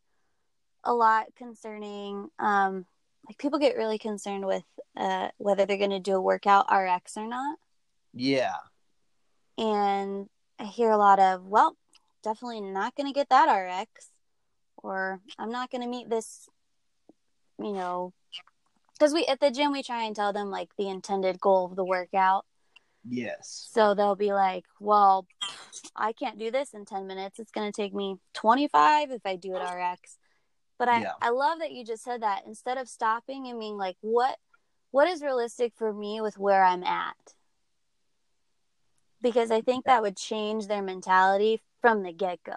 [0.84, 2.86] a lot concerning, um,
[3.28, 4.64] like people get really concerned with
[4.96, 7.58] uh, whether they're going to do a workout RX or not.
[8.14, 8.56] Yeah.
[9.60, 10.26] And
[10.58, 11.76] I hear a lot of, well,
[12.24, 14.08] definitely not going to get that RX,
[14.82, 16.48] or I'm not going to meet this,
[17.58, 18.14] you know,
[18.98, 21.76] because we at the gym we try and tell them like the intended goal of
[21.76, 22.46] the workout.
[23.06, 23.68] Yes.
[23.70, 25.26] So they'll be like, well,
[25.94, 27.38] I can't do this in 10 minutes.
[27.38, 30.18] It's going to take me 25 if I do it RX.
[30.78, 31.12] But I, Yeah.
[31.20, 34.38] I love that you just said that instead of stopping and being like, what,
[34.90, 37.34] what is realistic for me with where I'm at?
[39.22, 42.54] Because I think that would change their mentality from the get go.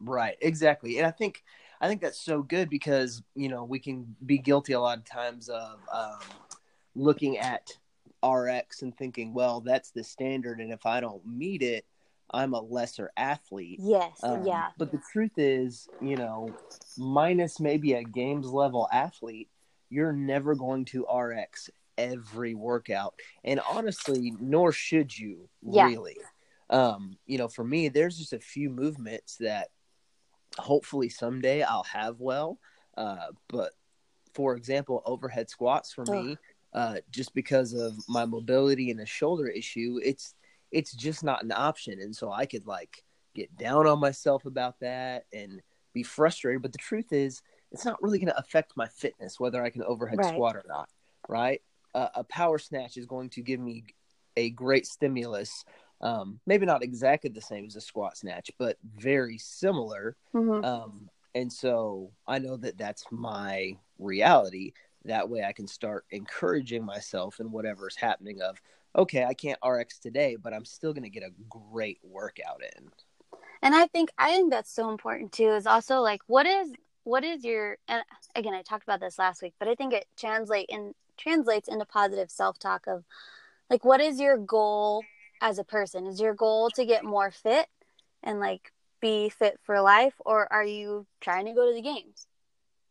[0.00, 0.98] Right, exactly.
[0.98, 1.42] And I think
[1.80, 5.04] I think that's so good because, you know, we can be guilty a lot of
[5.04, 6.18] times of um,
[6.94, 7.70] looking at
[8.26, 11.84] RX and thinking, well, that's the standard and if I don't meet it,
[12.32, 13.80] I'm a lesser athlete.
[13.82, 14.22] Yes.
[14.22, 14.68] Um, yeah.
[14.78, 16.54] But the truth is, you know,
[16.96, 19.48] minus maybe a games level athlete,
[19.88, 23.14] you're never going to RX every workout.
[23.44, 25.86] And honestly, nor should you Yeah.
[25.86, 26.16] really.
[26.70, 29.68] Um, you know, for me, there's just a few movements that
[30.58, 32.58] hopefully someday I'll have well.
[32.96, 33.72] Uh, but
[34.34, 36.36] for example, overhead squats for me,
[36.72, 40.34] uh, just because of my mobility and a shoulder issue, it's
[40.70, 42.00] it's just not an option.
[42.00, 43.02] And so I could like
[43.34, 45.60] get down on myself about that and
[45.92, 46.62] be frustrated.
[46.62, 49.82] But the truth is, it's not really going to affect my fitness whether I can
[49.82, 50.28] overhead Right.
[50.28, 50.88] squat or not.
[51.28, 51.60] Right?
[51.94, 53.84] Uh, a power snatch is going to give me
[54.36, 55.64] a great stimulus.
[56.00, 60.16] Um, maybe not exactly the same as a squat snatch, but very similar.
[60.34, 60.64] Mhm.
[60.64, 64.72] Um, and so I know that that's my reality.
[65.04, 68.60] That way I can start encouraging myself in whatever's happening of,
[68.96, 72.90] okay, I can't RX today, but I'm still going to get a great workout in.
[73.62, 76.72] and i think i think that's so important too is also like what is
[77.04, 78.02] what is your and
[78.34, 81.84] again i talked about this last week but i think it translates in translates into
[81.84, 83.04] positive self-talk of
[83.68, 85.04] like what is your goal
[85.40, 86.06] as a person?
[86.06, 87.66] Is your goal to get more fit
[88.22, 92.26] and like be fit for life or are you trying to go to the games?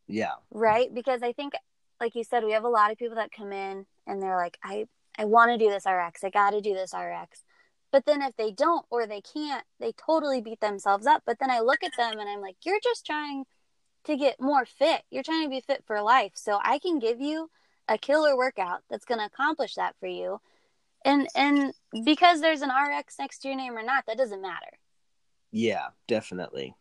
[0.08, 0.36] Yeah.
[0.52, 0.94] right?
[0.94, 1.54] Because i think
[2.00, 4.58] like you said we have a lot of people that come in and they're like
[4.64, 4.88] i
[5.18, 7.44] i want to do this rx i got to do this rx
[7.92, 11.24] but then if they don't or they can't they totally beat themselves up.
[11.26, 13.46] But then i look at them and i'm like you're just trying
[14.06, 15.04] to get more fit.
[15.12, 16.32] You're trying to be fit for life.
[16.36, 17.50] So i can give you
[17.90, 20.40] a killer workout that's going to accomplish that for you
[21.06, 21.74] and and
[22.06, 24.78] because there's an rx next to your name or not that doesn't matter
[25.52, 26.76] Yeah, definitely.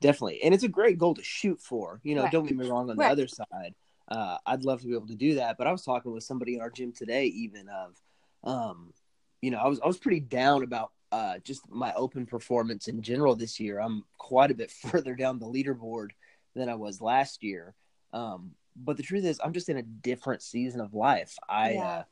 [0.00, 0.42] Definitely.
[0.42, 2.00] And it's a great goal to shoot for.
[2.02, 2.32] You know, Right.
[2.32, 3.74] don't get me wrong on the other side.
[4.08, 5.56] Uh, I'd love to be able to do that.
[5.56, 8.02] But I was talking with somebody in our gym today, even of,
[8.42, 8.92] um,
[9.40, 13.00] you know, I was I was pretty down about uh, just my open performance in
[13.02, 13.78] general this year.
[13.80, 16.08] I'm quite a bit further down the leaderboard
[16.56, 17.74] than I was last year.
[18.12, 21.36] Um, but the truth is, I'm just in a different season of life.
[21.48, 21.84] I, Yeah.
[21.98, 22.02] uh,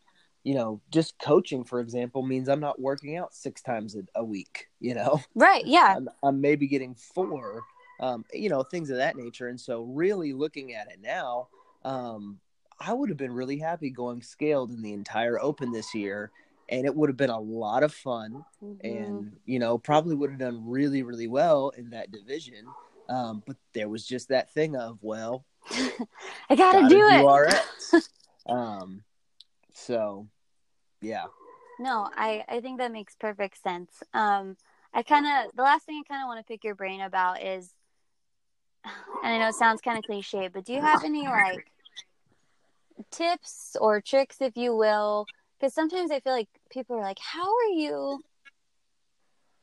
[0.42, 4.24] you know, just coaching, for example, means I'm not working out six times a, a
[4.24, 4.68] week.
[4.80, 7.62] You know, right yeah I'm, I'm maybe getting four,
[8.00, 9.48] um, you know, things of that nature.
[9.48, 11.48] And so, really looking at it now,
[11.84, 12.38] um,
[12.80, 16.30] I would have been really happy going scaled in the entire Open this year,
[16.70, 18.78] and it would have been a lot of fun, Mhm.
[18.82, 22.66] and you know, probably would have done really, really well in that division.
[23.10, 25.44] Um, but there was just that thing of, well,
[26.50, 28.10] i gotta, do it RX.
[28.46, 29.02] um,
[29.72, 30.26] so,
[31.00, 31.24] yeah,
[31.78, 34.02] No, I I think that makes perfect sense.
[34.12, 34.56] Um,
[34.92, 37.42] I kind of the last thing I kind of want to pick your brain about
[37.42, 37.74] is,
[38.84, 41.70] and I know it sounds kind of cliche, but do you have any like
[43.10, 45.26] tips or tricks, if you will?
[45.58, 48.20] Because sometimes I feel like people are like, "How are you?"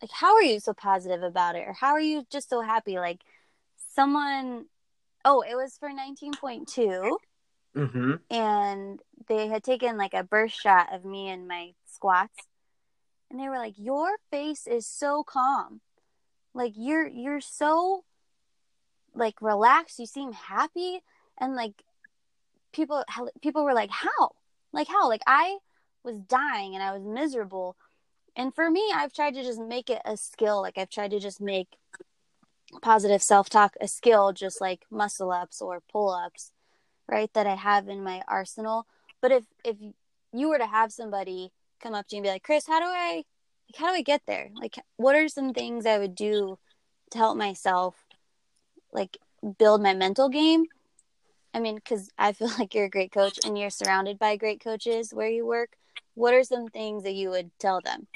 [0.02, 3.00] Like, how are you so positive about it, or how are you just so happy?
[3.00, 3.22] Like,
[3.96, 4.66] someone,
[5.26, 7.18] oh, it was for nineteen point two.
[7.76, 8.14] Mm-hmm.
[8.32, 12.36] and they had taken like a burst shot of me and my squats.
[13.30, 15.82] And they were like your face is so calm.
[16.56, 18.04] Like you're you're so
[19.14, 20.00] like relaxed.
[20.00, 21.02] You seem happy.
[21.40, 21.84] And like
[22.74, 23.04] people
[23.42, 24.32] people were like how?
[24.74, 25.08] Like how?
[25.08, 25.58] Like i
[26.04, 27.76] was dying and i was miserable.
[28.36, 30.62] And for me i've tried to just make it a skill.
[30.62, 31.68] Like i've tried to just make
[32.82, 36.52] positive self-talk a skill just like muscle ups or pull-ups
[37.08, 38.86] right that i have in my arsenal
[39.22, 39.78] but if if
[40.34, 41.52] you were to have somebody
[41.82, 43.26] come up to you and be like chris how do i like
[43.76, 44.50] how do I get there?
[44.54, 46.58] Like what are some things I would do
[47.12, 47.96] to help myself
[48.92, 49.18] like
[49.58, 50.66] build my mental game?
[51.54, 54.62] I mean, cuz I feel like you're a great coach and you're surrounded by great
[54.64, 55.78] coaches where you work.
[56.14, 58.08] What are some things that you would tell them?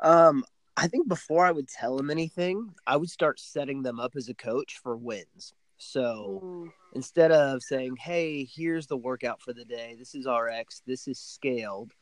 [0.00, 0.44] Um
[0.76, 4.28] I think before I would tell them anything, I would start setting them up as
[4.28, 5.54] a coach for wins.
[5.76, 6.72] So mm.
[6.94, 9.96] instead of saying, "Hey, here's the workout for the day.
[9.98, 10.82] This is RX.
[10.86, 11.92] This is scaled,"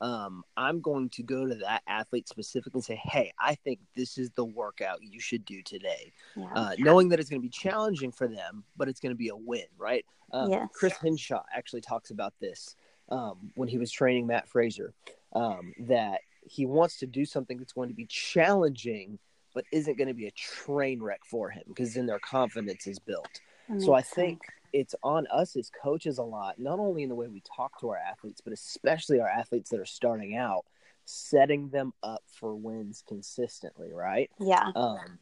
[0.00, 4.18] um, I'm going to go to that athlete specifically and say, "Hey, I think this
[4.18, 6.52] is the workout you should do today," yeah.
[6.54, 9.28] uh, knowing that it's going to be challenging for them, but it's going to be
[9.28, 10.04] a win, right?
[10.32, 10.68] Um, yes.
[10.74, 12.76] Chris Hinshaw actually talks about this
[13.08, 14.92] um, when he was training Mat Fraser.
[15.34, 19.18] Um, that he wants to do something that's going to be challenging
[19.54, 22.98] but isn't going to be a train wreck for him because then their confidence is
[22.98, 23.40] built.
[23.78, 24.40] So I think
[24.72, 27.90] it's on us as coaches a lot, not only in the way we talk to
[27.90, 30.64] our athletes, but especially our athletes that are starting out,
[31.04, 34.30] setting them up for wins consistently, right?
[34.40, 34.70] Yeah.
[34.74, 35.18] Um,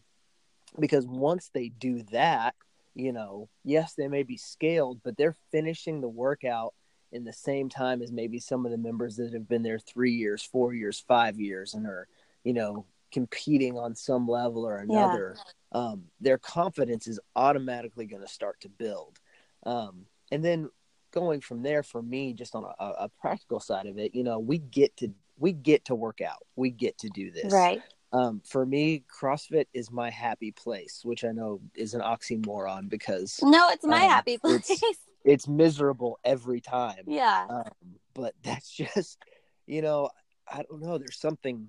[0.78, 2.54] because once they do that,
[2.94, 6.74] you know, yes, they may be scaled, but they're finishing the workout
[7.12, 10.12] in the same time as maybe some of the members that have been there three
[10.12, 12.08] years, four years, five years, and are,
[12.44, 15.80] you know, competing on some level or another, yeah.
[15.80, 19.18] um, their confidence is automatically going to start to build.
[19.64, 20.70] Um, and then
[21.12, 24.38] going from there, for me, just on a, a, practical side of it, you know,
[24.38, 27.82] we get to we get to work out, we get to do this, right?
[28.12, 33.40] Um, for me, CrossFit is my happy place, which I know is an oxymoron because
[33.42, 34.70] no, it's my um, happy place.
[34.70, 37.04] It's, it's, miserable every time.
[37.06, 37.46] Yeah.
[37.48, 39.18] Um, but that's just,
[39.66, 40.10] you know,
[40.50, 40.98] I don't know.
[40.98, 41.68] There's something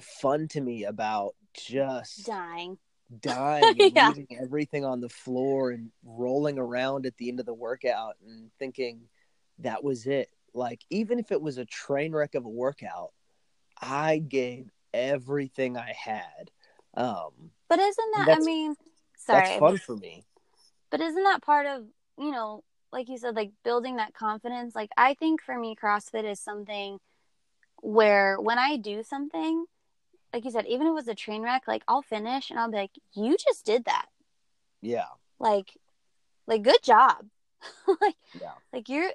[0.00, 2.78] fun to me about just dying
[3.20, 4.08] dying and yeah.
[4.08, 8.50] leaving everything on the floor and rolling around at the end of the workout and
[8.58, 9.02] thinking
[9.58, 13.12] that was it like even if it was a train wreck of a workout
[13.80, 16.50] i gave everything i had
[16.96, 18.74] um but isn't that i mean
[19.16, 20.24] sorry that's fun for me
[20.90, 21.84] but isn't that part of
[22.18, 26.24] you know like you said like building that confidence like i think for me crossfit
[26.24, 26.98] is something
[27.82, 29.66] where when i do something
[30.34, 32.70] like you said, even if it was a train wreck, like I'll finish and I'll
[32.70, 34.06] be like, you just did that.
[34.82, 35.06] Yeah.
[35.38, 35.78] Like,
[36.48, 37.26] like good job.
[38.00, 38.54] like, yeah.
[38.72, 39.12] like you're,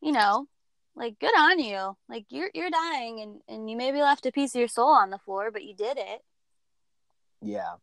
[0.00, 0.48] you know,
[0.96, 1.94] like good on you.
[2.08, 5.10] Like you're you're dying and and you maybe left a piece of your soul on
[5.10, 6.22] the floor, but you did it.
[7.42, 7.74] Yeah.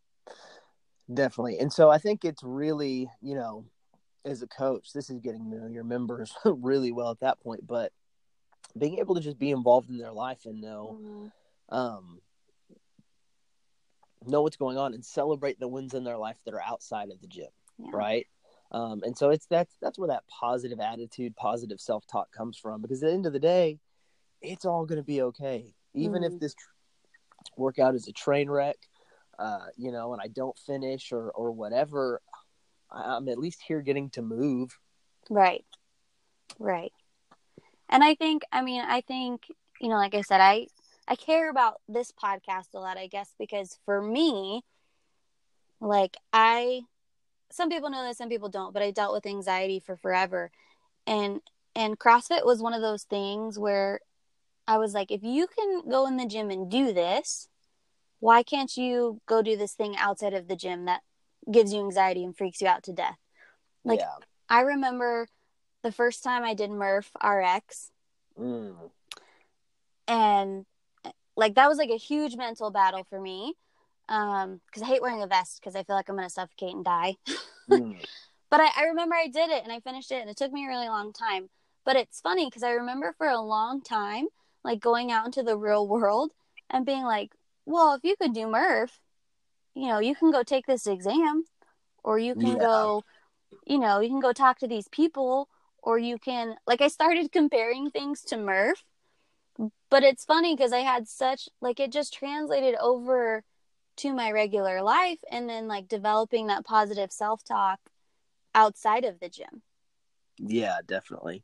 [1.13, 1.59] Definitely.
[1.59, 3.65] And so I think it's really, you know,
[4.25, 7.65] as a coach, this is getting to know your members really well at that point,
[7.65, 7.91] but
[8.77, 11.75] being able to just be involved in their life and know mm-hmm.
[11.75, 12.19] um
[14.27, 17.21] know what's going on and celebrate the wins in their life that are outside of
[17.21, 17.89] the gym, yeah.
[17.93, 18.27] right?
[18.71, 22.81] Um, and so it's that's that's where that positive attitude, positive self talk comes from.
[22.81, 23.79] Because at the end of the day,
[24.41, 26.33] it's all going to be okay, even mm-hmm.
[26.33, 26.69] if this tr-
[27.57, 28.77] workout is a train wreck,
[29.39, 32.21] uh, you know, and I don't finish or or whatever.
[32.91, 34.77] I'm at least here getting to move.
[35.29, 35.65] Right,
[36.57, 36.93] right.
[37.89, 39.47] And I think, I mean, I think
[39.79, 40.67] you know, like I said, I
[41.07, 44.61] I care about this podcast a lot, I guess, because for me,
[45.81, 46.81] like I
[47.51, 50.51] some people know this, some people don't, but I dealt with anxiety for forever.
[51.07, 51.41] And
[51.75, 54.01] and CrossFit was one of those things where
[54.67, 57.47] I was like, if you can go in the gym and do this,
[58.19, 61.01] why can't you go do this thing outside of the gym that
[61.51, 63.17] gives you anxiety and freaks you out to death?
[63.83, 64.15] Like yeah.
[64.49, 65.27] I remember
[65.83, 67.91] the first time I did Murph RX.
[68.37, 68.75] Mm.
[70.07, 70.65] And
[71.39, 73.53] like that was like a huge mental battle for me
[74.09, 76.85] um because i hate wearing a vest because i feel like i'm gonna suffocate and
[76.85, 77.15] die
[77.69, 77.95] mm.
[78.49, 80.65] but I, I remember i did it and i finished it and it took me
[80.65, 81.49] a really long time
[81.85, 84.27] but it's funny because i remember for a long time
[84.63, 86.31] like going out into the real world
[86.69, 87.31] and being like
[87.65, 88.99] well if you could do murph
[89.75, 91.43] you know you can go take this exam
[92.03, 92.61] or you can yeah.
[92.61, 93.03] go
[93.65, 95.49] you know you can go talk to these people
[95.81, 98.83] or you can like i started comparing things to murph
[99.89, 103.43] but it's funny because I had such like it just translated over
[103.97, 107.79] to my regular life and then like developing that positive self-talk
[108.55, 109.63] outside of the gym.
[110.37, 111.43] Yeah, definitely.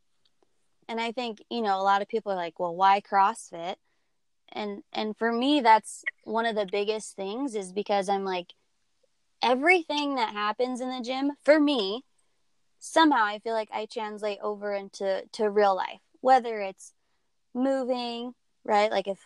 [0.87, 3.75] And I think, you know, a lot of people are like, "Well, why CrossFit?"
[4.55, 8.53] And and for me that's one of the biggest things is because I'm like
[9.43, 12.03] everything that happens in the gym for me
[12.79, 16.93] somehow I feel like I translate over into to real life, whether it's
[17.53, 18.33] moving,
[18.63, 18.91] right?
[18.91, 19.19] Like if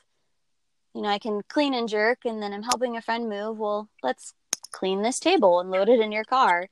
[0.95, 3.89] you know, I can clean and jerk and then I'm helping a friend move, well,
[4.01, 4.33] let's
[4.71, 6.69] clean this table and load it in your car.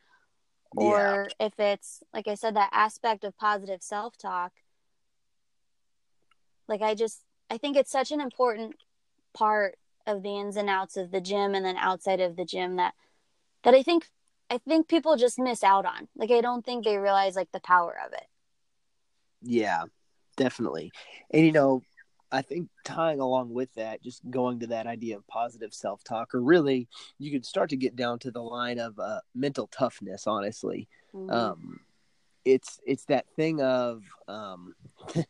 [0.76, 1.48] Or yeah.
[1.48, 4.52] if it's like I said that aspect of positive self-talk,
[6.68, 8.76] like I just I think it's such an important
[9.34, 12.78] part of the ins and outs of the gym and then outside of the gym
[12.78, 12.94] that
[13.64, 14.08] that I think
[14.50, 16.08] I think people just miss out on.
[16.16, 18.26] Like I don't think they realize like the power of it.
[19.42, 19.84] Yeah,
[20.38, 20.92] definitely.
[21.32, 21.84] And you know,
[22.32, 26.34] I think tying along with that, just going to that idea of positive self talk,
[26.34, 26.88] or really,
[27.20, 30.28] you could start to get down to the line of uh, mental toughness.
[30.28, 31.30] Honestly, mm-hmm.
[31.30, 31.80] um,
[32.46, 34.74] it's it's that thing of um,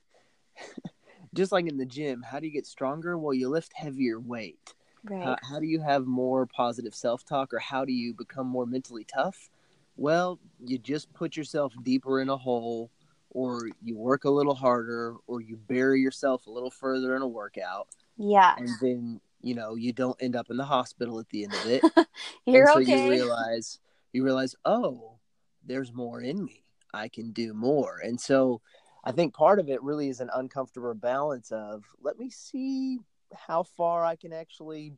[1.38, 2.24] just like in the gym.
[2.24, 3.18] How do you get stronger?
[3.18, 4.74] Well, you lift heavier weight.
[5.04, 5.24] Right.
[5.24, 8.66] How, how do you have more positive self talk, or how do you become more
[8.66, 9.50] mentally tough?
[9.96, 12.92] Well, you just put yourself deeper in a hole
[13.32, 17.28] or you work a little harder or you bury yourself a little further in a
[17.28, 17.88] workout.
[18.18, 18.56] Yeah.
[18.58, 21.66] And then, you know, you don't end up in the hospital at the end of
[21.66, 21.84] it.
[22.46, 23.04] You're so okay.
[23.04, 23.80] you realize
[24.14, 25.18] you realize, "Oh,
[25.66, 26.64] there's more in me.
[26.94, 28.62] I can do more." And so
[29.04, 33.00] I think part of it really is an uncomfortable balance of let me see
[33.34, 34.94] how far I can actually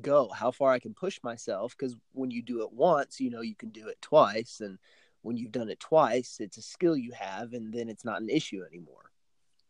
[0.00, 3.42] go, how far I can push myself because when you do it once, you know
[3.42, 4.78] you can do it twice and
[5.22, 8.28] when you've done it twice, it's a skill you have, and then it's not an
[8.28, 9.12] issue anymore.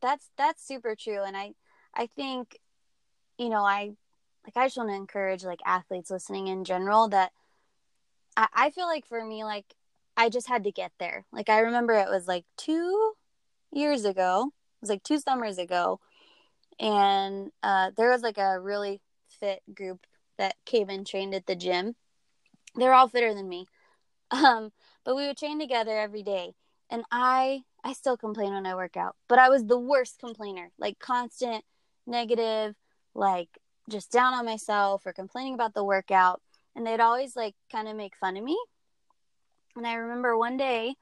[0.00, 1.52] That's that's super true, and I
[1.94, 2.58] I think,
[3.38, 3.92] you know, I
[4.44, 7.32] like I just want to encourage like athletes listening in general that
[8.36, 9.74] I, I feel like for me like
[10.16, 11.24] I just had to get there.
[11.32, 13.12] Like I remember it was like two
[13.72, 14.50] years ago.
[14.50, 16.00] It was like two summers ago,
[16.78, 19.00] and uh, there was like a really
[19.40, 20.06] fit group
[20.38, 21.94] that came and trained at the gym.
[22.74, 23.66] They're all fitter than me.
[24.32, 24.70] Um,
[25.04, 26.54] but we would train together every day.
[26.88, 30.70] And I I still complain when I work out, but I was the worst complainer.
[30.78, 31.64] Like constant
[32.06, 32.74] negative,
[33.14, 33.48] like
[33.90, 36.40] just down on myself or complaining about the workout.
[36.74, 38.58] And they'd always like kind of make fun of me.
[39.76, 40.94] And I remember one day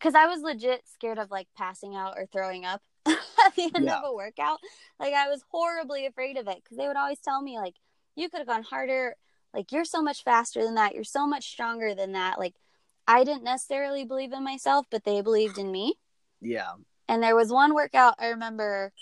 [0.00, 3.84] because I was legit scared of like passing out or throwing up at the end
[3.84, 3.98] yeah.
[3.98, 4.58] of a workout.
[4.98, 7.74] Like I was horribly afraid of it because they would always tell me like
[8.16, 9.14] you could have gone harder.
[9.52, 10.94] Like you're so much faster than that.
[10.94, 12.38] You're so much stronger than that.
[12.38, 12.54] Like
[13.06, 15.94] i didn't necessarily believe in myself but they believed in me.
[16.40, 16.72] Yeah.
[17.08, 18.92] And there was one workout i remember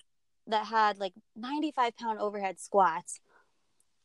[0.47, 3.21] that had like 95 pound overhead squats.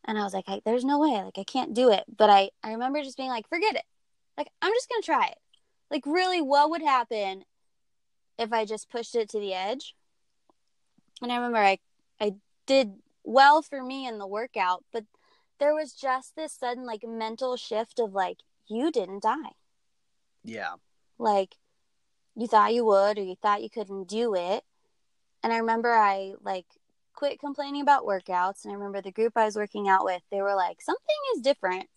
[0.06, 1.24] And i was like I, there's no way.
[1.24, 2.04] Like i can't do it.
[2.16, 3.86] But i i remember just being like forget it.
[4.38, 5.38] Like i'm just gonna try it
[5.92, 7.44] like really what would happen
[8.38, 9.96] if i just pushed it to the edge?
[11.22, 11.80] And i remember i
[12.20, 12.34] i
[12.66, 15.06] did well for me in the workout but
[15.60, 19.54] there was just this sudden like mental shift of like you didn't die.
[20.44, 20.76] Yeah.
[21.18, 21.56] Like
[22.36, 24.64] you thought you would or you thought you couldn't do it.
[25.42, 26.66] And i remember i like
[27.14, 30.42] quit complaining about workouts and i remember the group i was working out with they
[30.42, 31.88] were like something is different.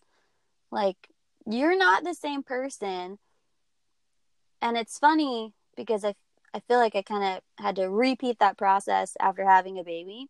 [0.71, 1.09] Like
[1.45, 3.19] you're not the same person
[4.61, 6.13] and it's funny because i
[6.53, 10.27] i feel like i kind of had to repeat that process after having a baby.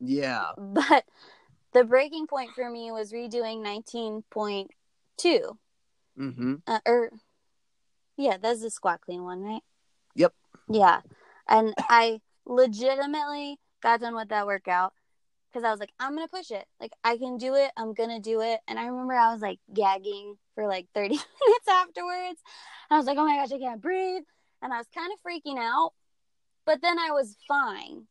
[0.00, 0.50] Yeah.
[0.58, 1.04] But
[1.72, 4.68] the breaking point for me was redoing 19.2
[6.18, 6.54] mm-hmm.
[6.66, 7.10] uh, or
[8.16, 9.62] yeah that's the squat clean one right?
[10.14, 10.34] Yep.
[10.68, 11.00] Yeah.
[11.48, 14.92] And i legitimately got done with that workout
[15.52, 18.20] because i was like i'm gonna push it like i can do it i'm gonna
[18.20, 22.40] do it and i remember i was like gagging for like 30 minutes afterwards
[22.90, 24.22] i was like oh my gosh i can't breathe
[24.62, 25.92] and i was kind of freaking out
[26.64, 28.06] but then i was fine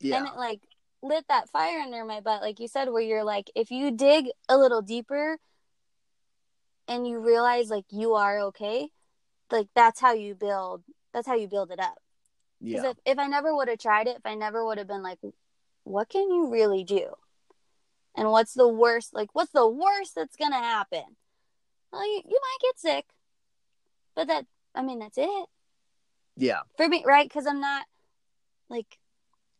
[0.00, 0.18] yeah.
[0.18, 0.60] and it like
[1.04, 4.26] lit that fire under my butt, like you said, where you're like, if you dig
[4.48, 5.38] a little deeper
[6.88, 8.88] and you realize like you are okay,
[9.50, 10.82] like that's how you build.
[11.12, 11.98] That's how you build it up.
[12.62, 15.02] Because if, if I never would have tried it, if I never would have been
[15.02, 15.18] like,
[15.84, 17.14] what can you really do?
[18.16, 19.14] And what's the worst?
[19.14, 21.04] Like, what's the worst that's gonna happen?
[21.92, 23.06] Well, you, you might get sick,
[24.14, 25.46] but that I mean that's it.
[26.36, 26.60] Yeah.
[26.76, 27.28] For me, right?
[27.28, 27.86] Because I'm not
[28.68, 28.98] like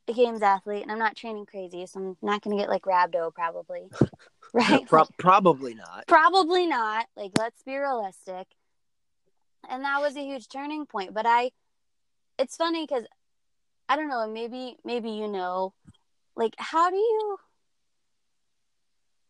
[0.08, 2.82] a games athlete and I'm not training crazy, so I'm not going to get like
[2.82, 3.88] rhabdo probably.
[4.52, 4.86] right?
[4.86, 6.06] Pro- probably not.
[6.06, 7.06] Probably not.
[7.16, 8.46] Like let's be realistic.
[9.68, 11.50] And that was a huge turning point, but I
[12.38, 13.04] it's funny cuz
[13.88, 15.74] I don't know, maybe maybe you know
[16.36, 17.36] like how do you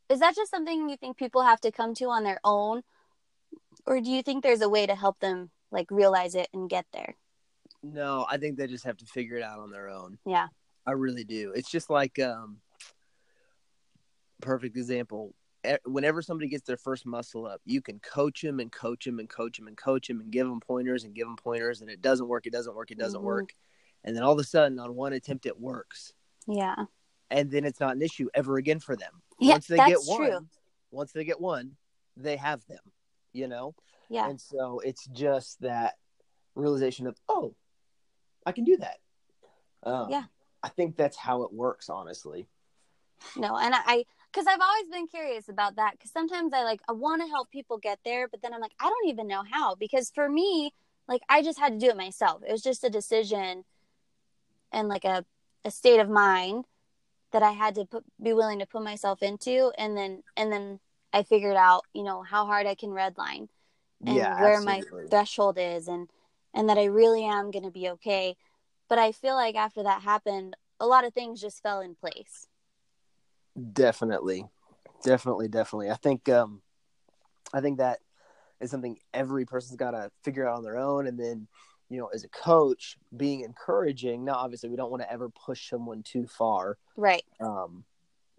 [0.09, 2.83] Is that just something you think people have to come to on their own
[3.87, 6.87] or do you think there's a way to help them like realize it and get
[6.93, 7.17] there?
[7.83, 10.19] No, I think they just have to figure it out on their own.
[10.25, 10.49] Yeah.
[10.87, 11.53] I really do.
[11.55, 12.59] It's just like um
[14.41, 15.35] perfect example.
[15.87, 19.29] Whenever somebody gets their first muscle up, you can coach them and coach them and
[19.29, 22.03] coach them and coach them and give them pointers and give them pointers, and it
[22.03, 22.47] doesn't work.
[22.47, 22.91] It doesn't work.
[22.91, 23.27] It doesn't mm-hmm.
[23.27, 23.55] work.
[24.05, 26.13] And then all of a sudden, on one attempt, it works.
[26.47, 26.85] Yeah.
[27.31, 29.23] And then it's not an issue ever again for them.
[29.41, 30.47] Yeah, once they that's get one, true.
[30.91, 31.73] once they get one,
[32.17, 32.79] they have them.
[33.33, 33.75] You know.
[34.09, 34.29] Yeah.
[34.29, 35.95] And so it's just that
[36.55, 37.55] realization of, oh,
[38.47, 38.99] I can do that.
[39.83, 40.25] Um, yeah.
[40.63, 42.47] I think that's how it works, honestly.
[43.37, 45.93] No, and I, because I've always been curious about that.
[45.93, 48.75] Because sometimes I like I want to help people get there, but then I'm like
[48.81, 49.75] I don't even know how.
[49.75, 50.73] Because for me,
[51.09, 52.43] like I just had to do it myself.
[52.47, 53.65] It was just a decision,
[54.73, 55.25] and like a
[55.65, 56.65] a state of mind
[57.33, 60.81] that I had to put, be willing to put myself into, and then and then
[61.13, 63.49] I figured out, you know, how hard I can redline
[64.07, 65.03] and yeah, where absolutely.
[65.03, 66.09] my threshold is, and
[66.53, 68.37] and that I really am going to be okay.
[68.89, 72.47] But I feel like after that happened, a lot of things just fell in place.
[73.73, 74.47] Definitely,
[75.05, 75.91] definitely, definitely.
[75.91, 76.63] I think um,
[77.53, 78.01] I think that
[78.61, 81.49] is something every person's got to figure out on their own, and then
[81.95, 84.25] you know, as a coach, being encouraging.
[84.25, 87.25] Now, obviously, we don't want to ever push someone too far, Right.
[87.41, 87.85] um,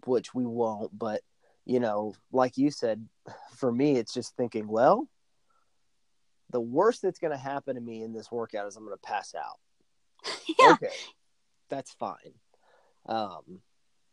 [0.04, 0.96] which we won't.
[0.96, 1.22] But
[1.64, 3.08] you know, like you said,
[3.56, 5.08] for me, it's just thinking, well,
[6.50, 9.00] the worst that's going to happen to me in this workout is I'm going to
[9.02, 9.58] pass out.
[10.58, 10.72] Yeah.
[10.72, 10.94] Okay,
[11.68, 12.32] that's fine.
[13.06, 13.60] Um,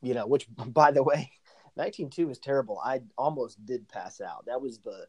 [0.01, 1.31] you know, which by the way,
[1.77, 2.79] 19.2 is terrible.
[2.83, 4.45] I almost did pass out.
[4.47, 5.05] That was the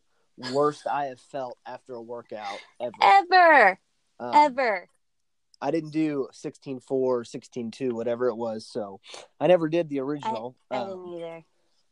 [0.53, 2.93] worst I have felt after a workout ever.
[3.03, 3.79] Ever.
[4.21, 4.89] Um, Ever.
[5.61, 8.67] I didn't do 16.4, 16.2, whatever it was.
[8.67, 9.01] So
[9.41, 10.57] I never did the original.
[10.71, 11.45] I um, didn't either.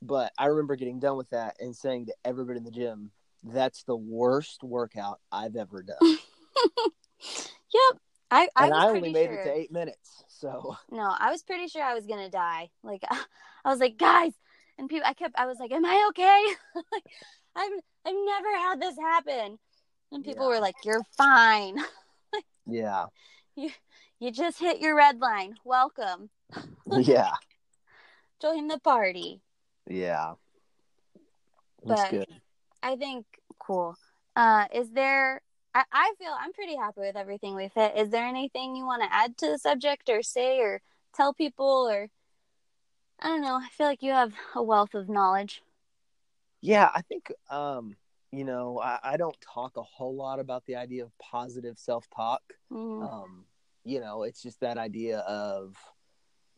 [0.03, 3.11] but I remember getting done with that and saying to everybody in the gym,
[3.45, 5.97] that's the worst workout I've ever done.
[7.73, 8.01] Yep.
[8.31, 9.35] I, I and I only made sure.
[9.35, 10.25] it to eight minutes.
[10.29, 12.71] So No, I was pretty sure I was gonna die.
[12.83, 13.03] Like
[13.65, 14.33] I was like, guys,
[14.79, 15.07] and people.
[15.07, 15.35] I kept.
[15.39, 16.45] I was like, "Am I okay?"
[16.93, 17.05] like,
[17.57, 17.73] I've
[18.05, 19.59] I've never had this happen,
[20.11, 20.57] and people Yeah.
[20.57, 21.79] were like, "You're fine.
[22.67, 23.07] Yeah.
[24.21, 25.57] You just hit your red line.
[25.65, 26.31] Welcome.
[26.87, 27.33] Yeah.
[28.41, 29.41] Join the party."
[29.89, 30.35] Yeah.
[31.85, 32.29] That's But- good.
[32.85, 33.27] I think
[33.59, 33.97] cool.
[34.37, 35.41] Uh, is there?
[35.75, 37.97] I, I feel I'm pretty happy with everything we've hit.
[37.97, 40.81] Is there anything you want to add to the subject, or say, or
[41.15, 42.09] tell people, or
[43.21, 43.57] I don't know.
[43.57, 45.63] I feel like you have a wealth of knowledge.
[46.61, 47.97] Yeah, I think um,
[48.33, 52.09] you know, I, I don't talk a whole lot about the idea of positive self
[52.15, 52.43] talk.
[52.73, 53.13] Mhm.
[53.13, 53.45] Um,
[53.85, 55.77] you know, it's just that idea of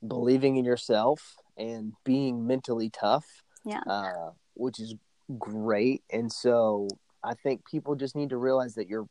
[0.07, 3.27] believing in yourself and being mentally tough.
[3.65, 3.81] Yeah.
[3.87, 4.95] Uh, which is
[5.39, 6.05] great.
[6.11, 6.89] And so
[7.23, 9.09] I think people just need to realize that you're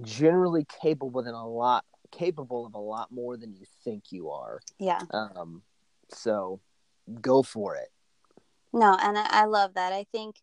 [0.00, 4.60] generally capable than a lot capable of a lot more than you think you are.
[4.78, 5.00] Yeah.
[5.10, 5.62] Um,
[6.08, 6.60] so
[7.20, 7.88] go for it.
[8.72, 9.92] No, and I, I love that.
[9.92, 10.36] I think,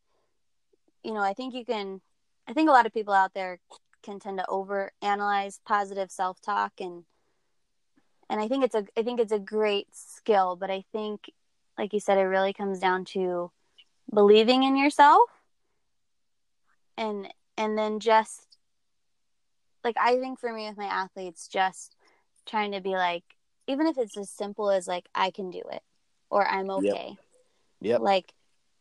[1.04, 2.02] you know, I think you can.
[2.48, 3.60] I think a lot of people out there
[4.04, 7.04] can tend to over analyze positive self talk and
[8.30, 11.32] and I think it's a I think it's a great skill, but I think
[11.78, 13.52] like you said it really comes down to
[14.14, 15.30] believing in yourself
[16.98, 17.28] and
[17.58, 18.58] and then just
[19.84, 21.96] like I think for me with my athletes just
[22.46, 23.24] trying to be like
[23.68, 25.82] even if it's as simple as like I can do it
[26.30, 26.94] or I'm Yep.
[26.94, 27.18] okay.
[27.82, 28.02] Yep.
[28.02, 28.34] Like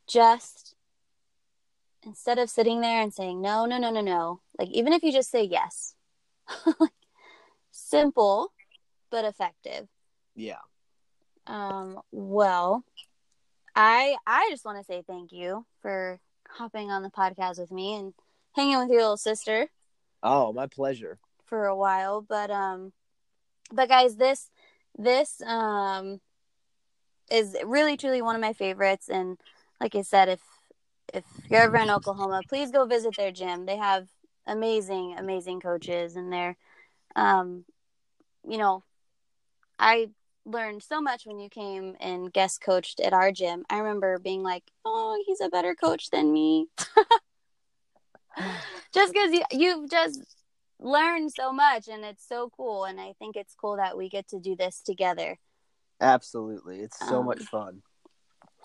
[0.06, 0.74] just
[2.04, 5.12] instead of sitting there and saying no, no, no, no, no, like even if you
[5.12, 5.94] just say yes.
[6.80, 6.90] like
[7.70, 8.52] simple
[9.10, 9.88] but effective.
[10.34, 10.60] Yeah.
[11.46, 12.84] Um well,
[13.74, 17.94] I I just want to say thank you for hopping on the podcast with me
[17.94, 18.14] and
[18.56, 19.68] hanging with your little sister
[20.22, 21.18] Oh, my pleasure.
[21.44, 22.92] for a while but um
[23.72, 24.50] but guys this
[24.98, 26.20] this um
[27.30, 29.38] is really truly one of my favorites and
[29.80, 30.40] like i said if
[31.14, 33.66] if you're ever in oklahoma please go visit their gym.
[33.66, 34.08] They have
[34.46, 36.56] amazing amazing coaches and they're
[37.14, 37.64] um
[38.48, 38.82] you know
[39.78, 40.08] i
[40.46, 43.64] learned so much when you came and guest coached at our gym.
[43.68, 46.66] I remember being like oh he's a better coach than me.
[48.94, 50.20] Just because you, you've just
[50.80, 52.84] learned so much and it's so cool.
[52.84, 55.38] And i think it's cool that we get to do this together.
[56.00, 56.80] Absolutely.
[56.80, 57.82] It's so Um, much fun.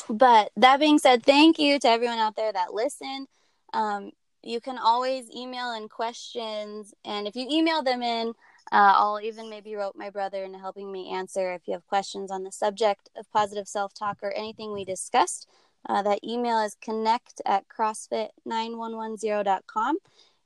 [0.09, 3.27] But that being said thank you to everyone out there that listened.
[3.73, 4.11] Um,
[4.43, 8.29] you can always email in questions and if you email them in
[8.71, 11.53] uh, i'll even maybe rope my brother into helping me answer.
[11.53, 15.49] If you have questions on the subject of positive self-talk or anything we discussed
[15.87, 19.97] uh, that email is connect at crossfit9110.com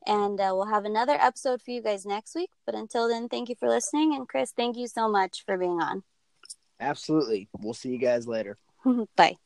[0.08, 2.52] and uh, we'll have another episode for you guys next week.
[2.66, 4.16] But until then thank you for listening.
[4.16, 6.04] And chris thank you so much for being on.
[6.80, 7.50] Absolutely.
[7.60, 8.58] We'll see you guys later.
[9.16, 9.38] bye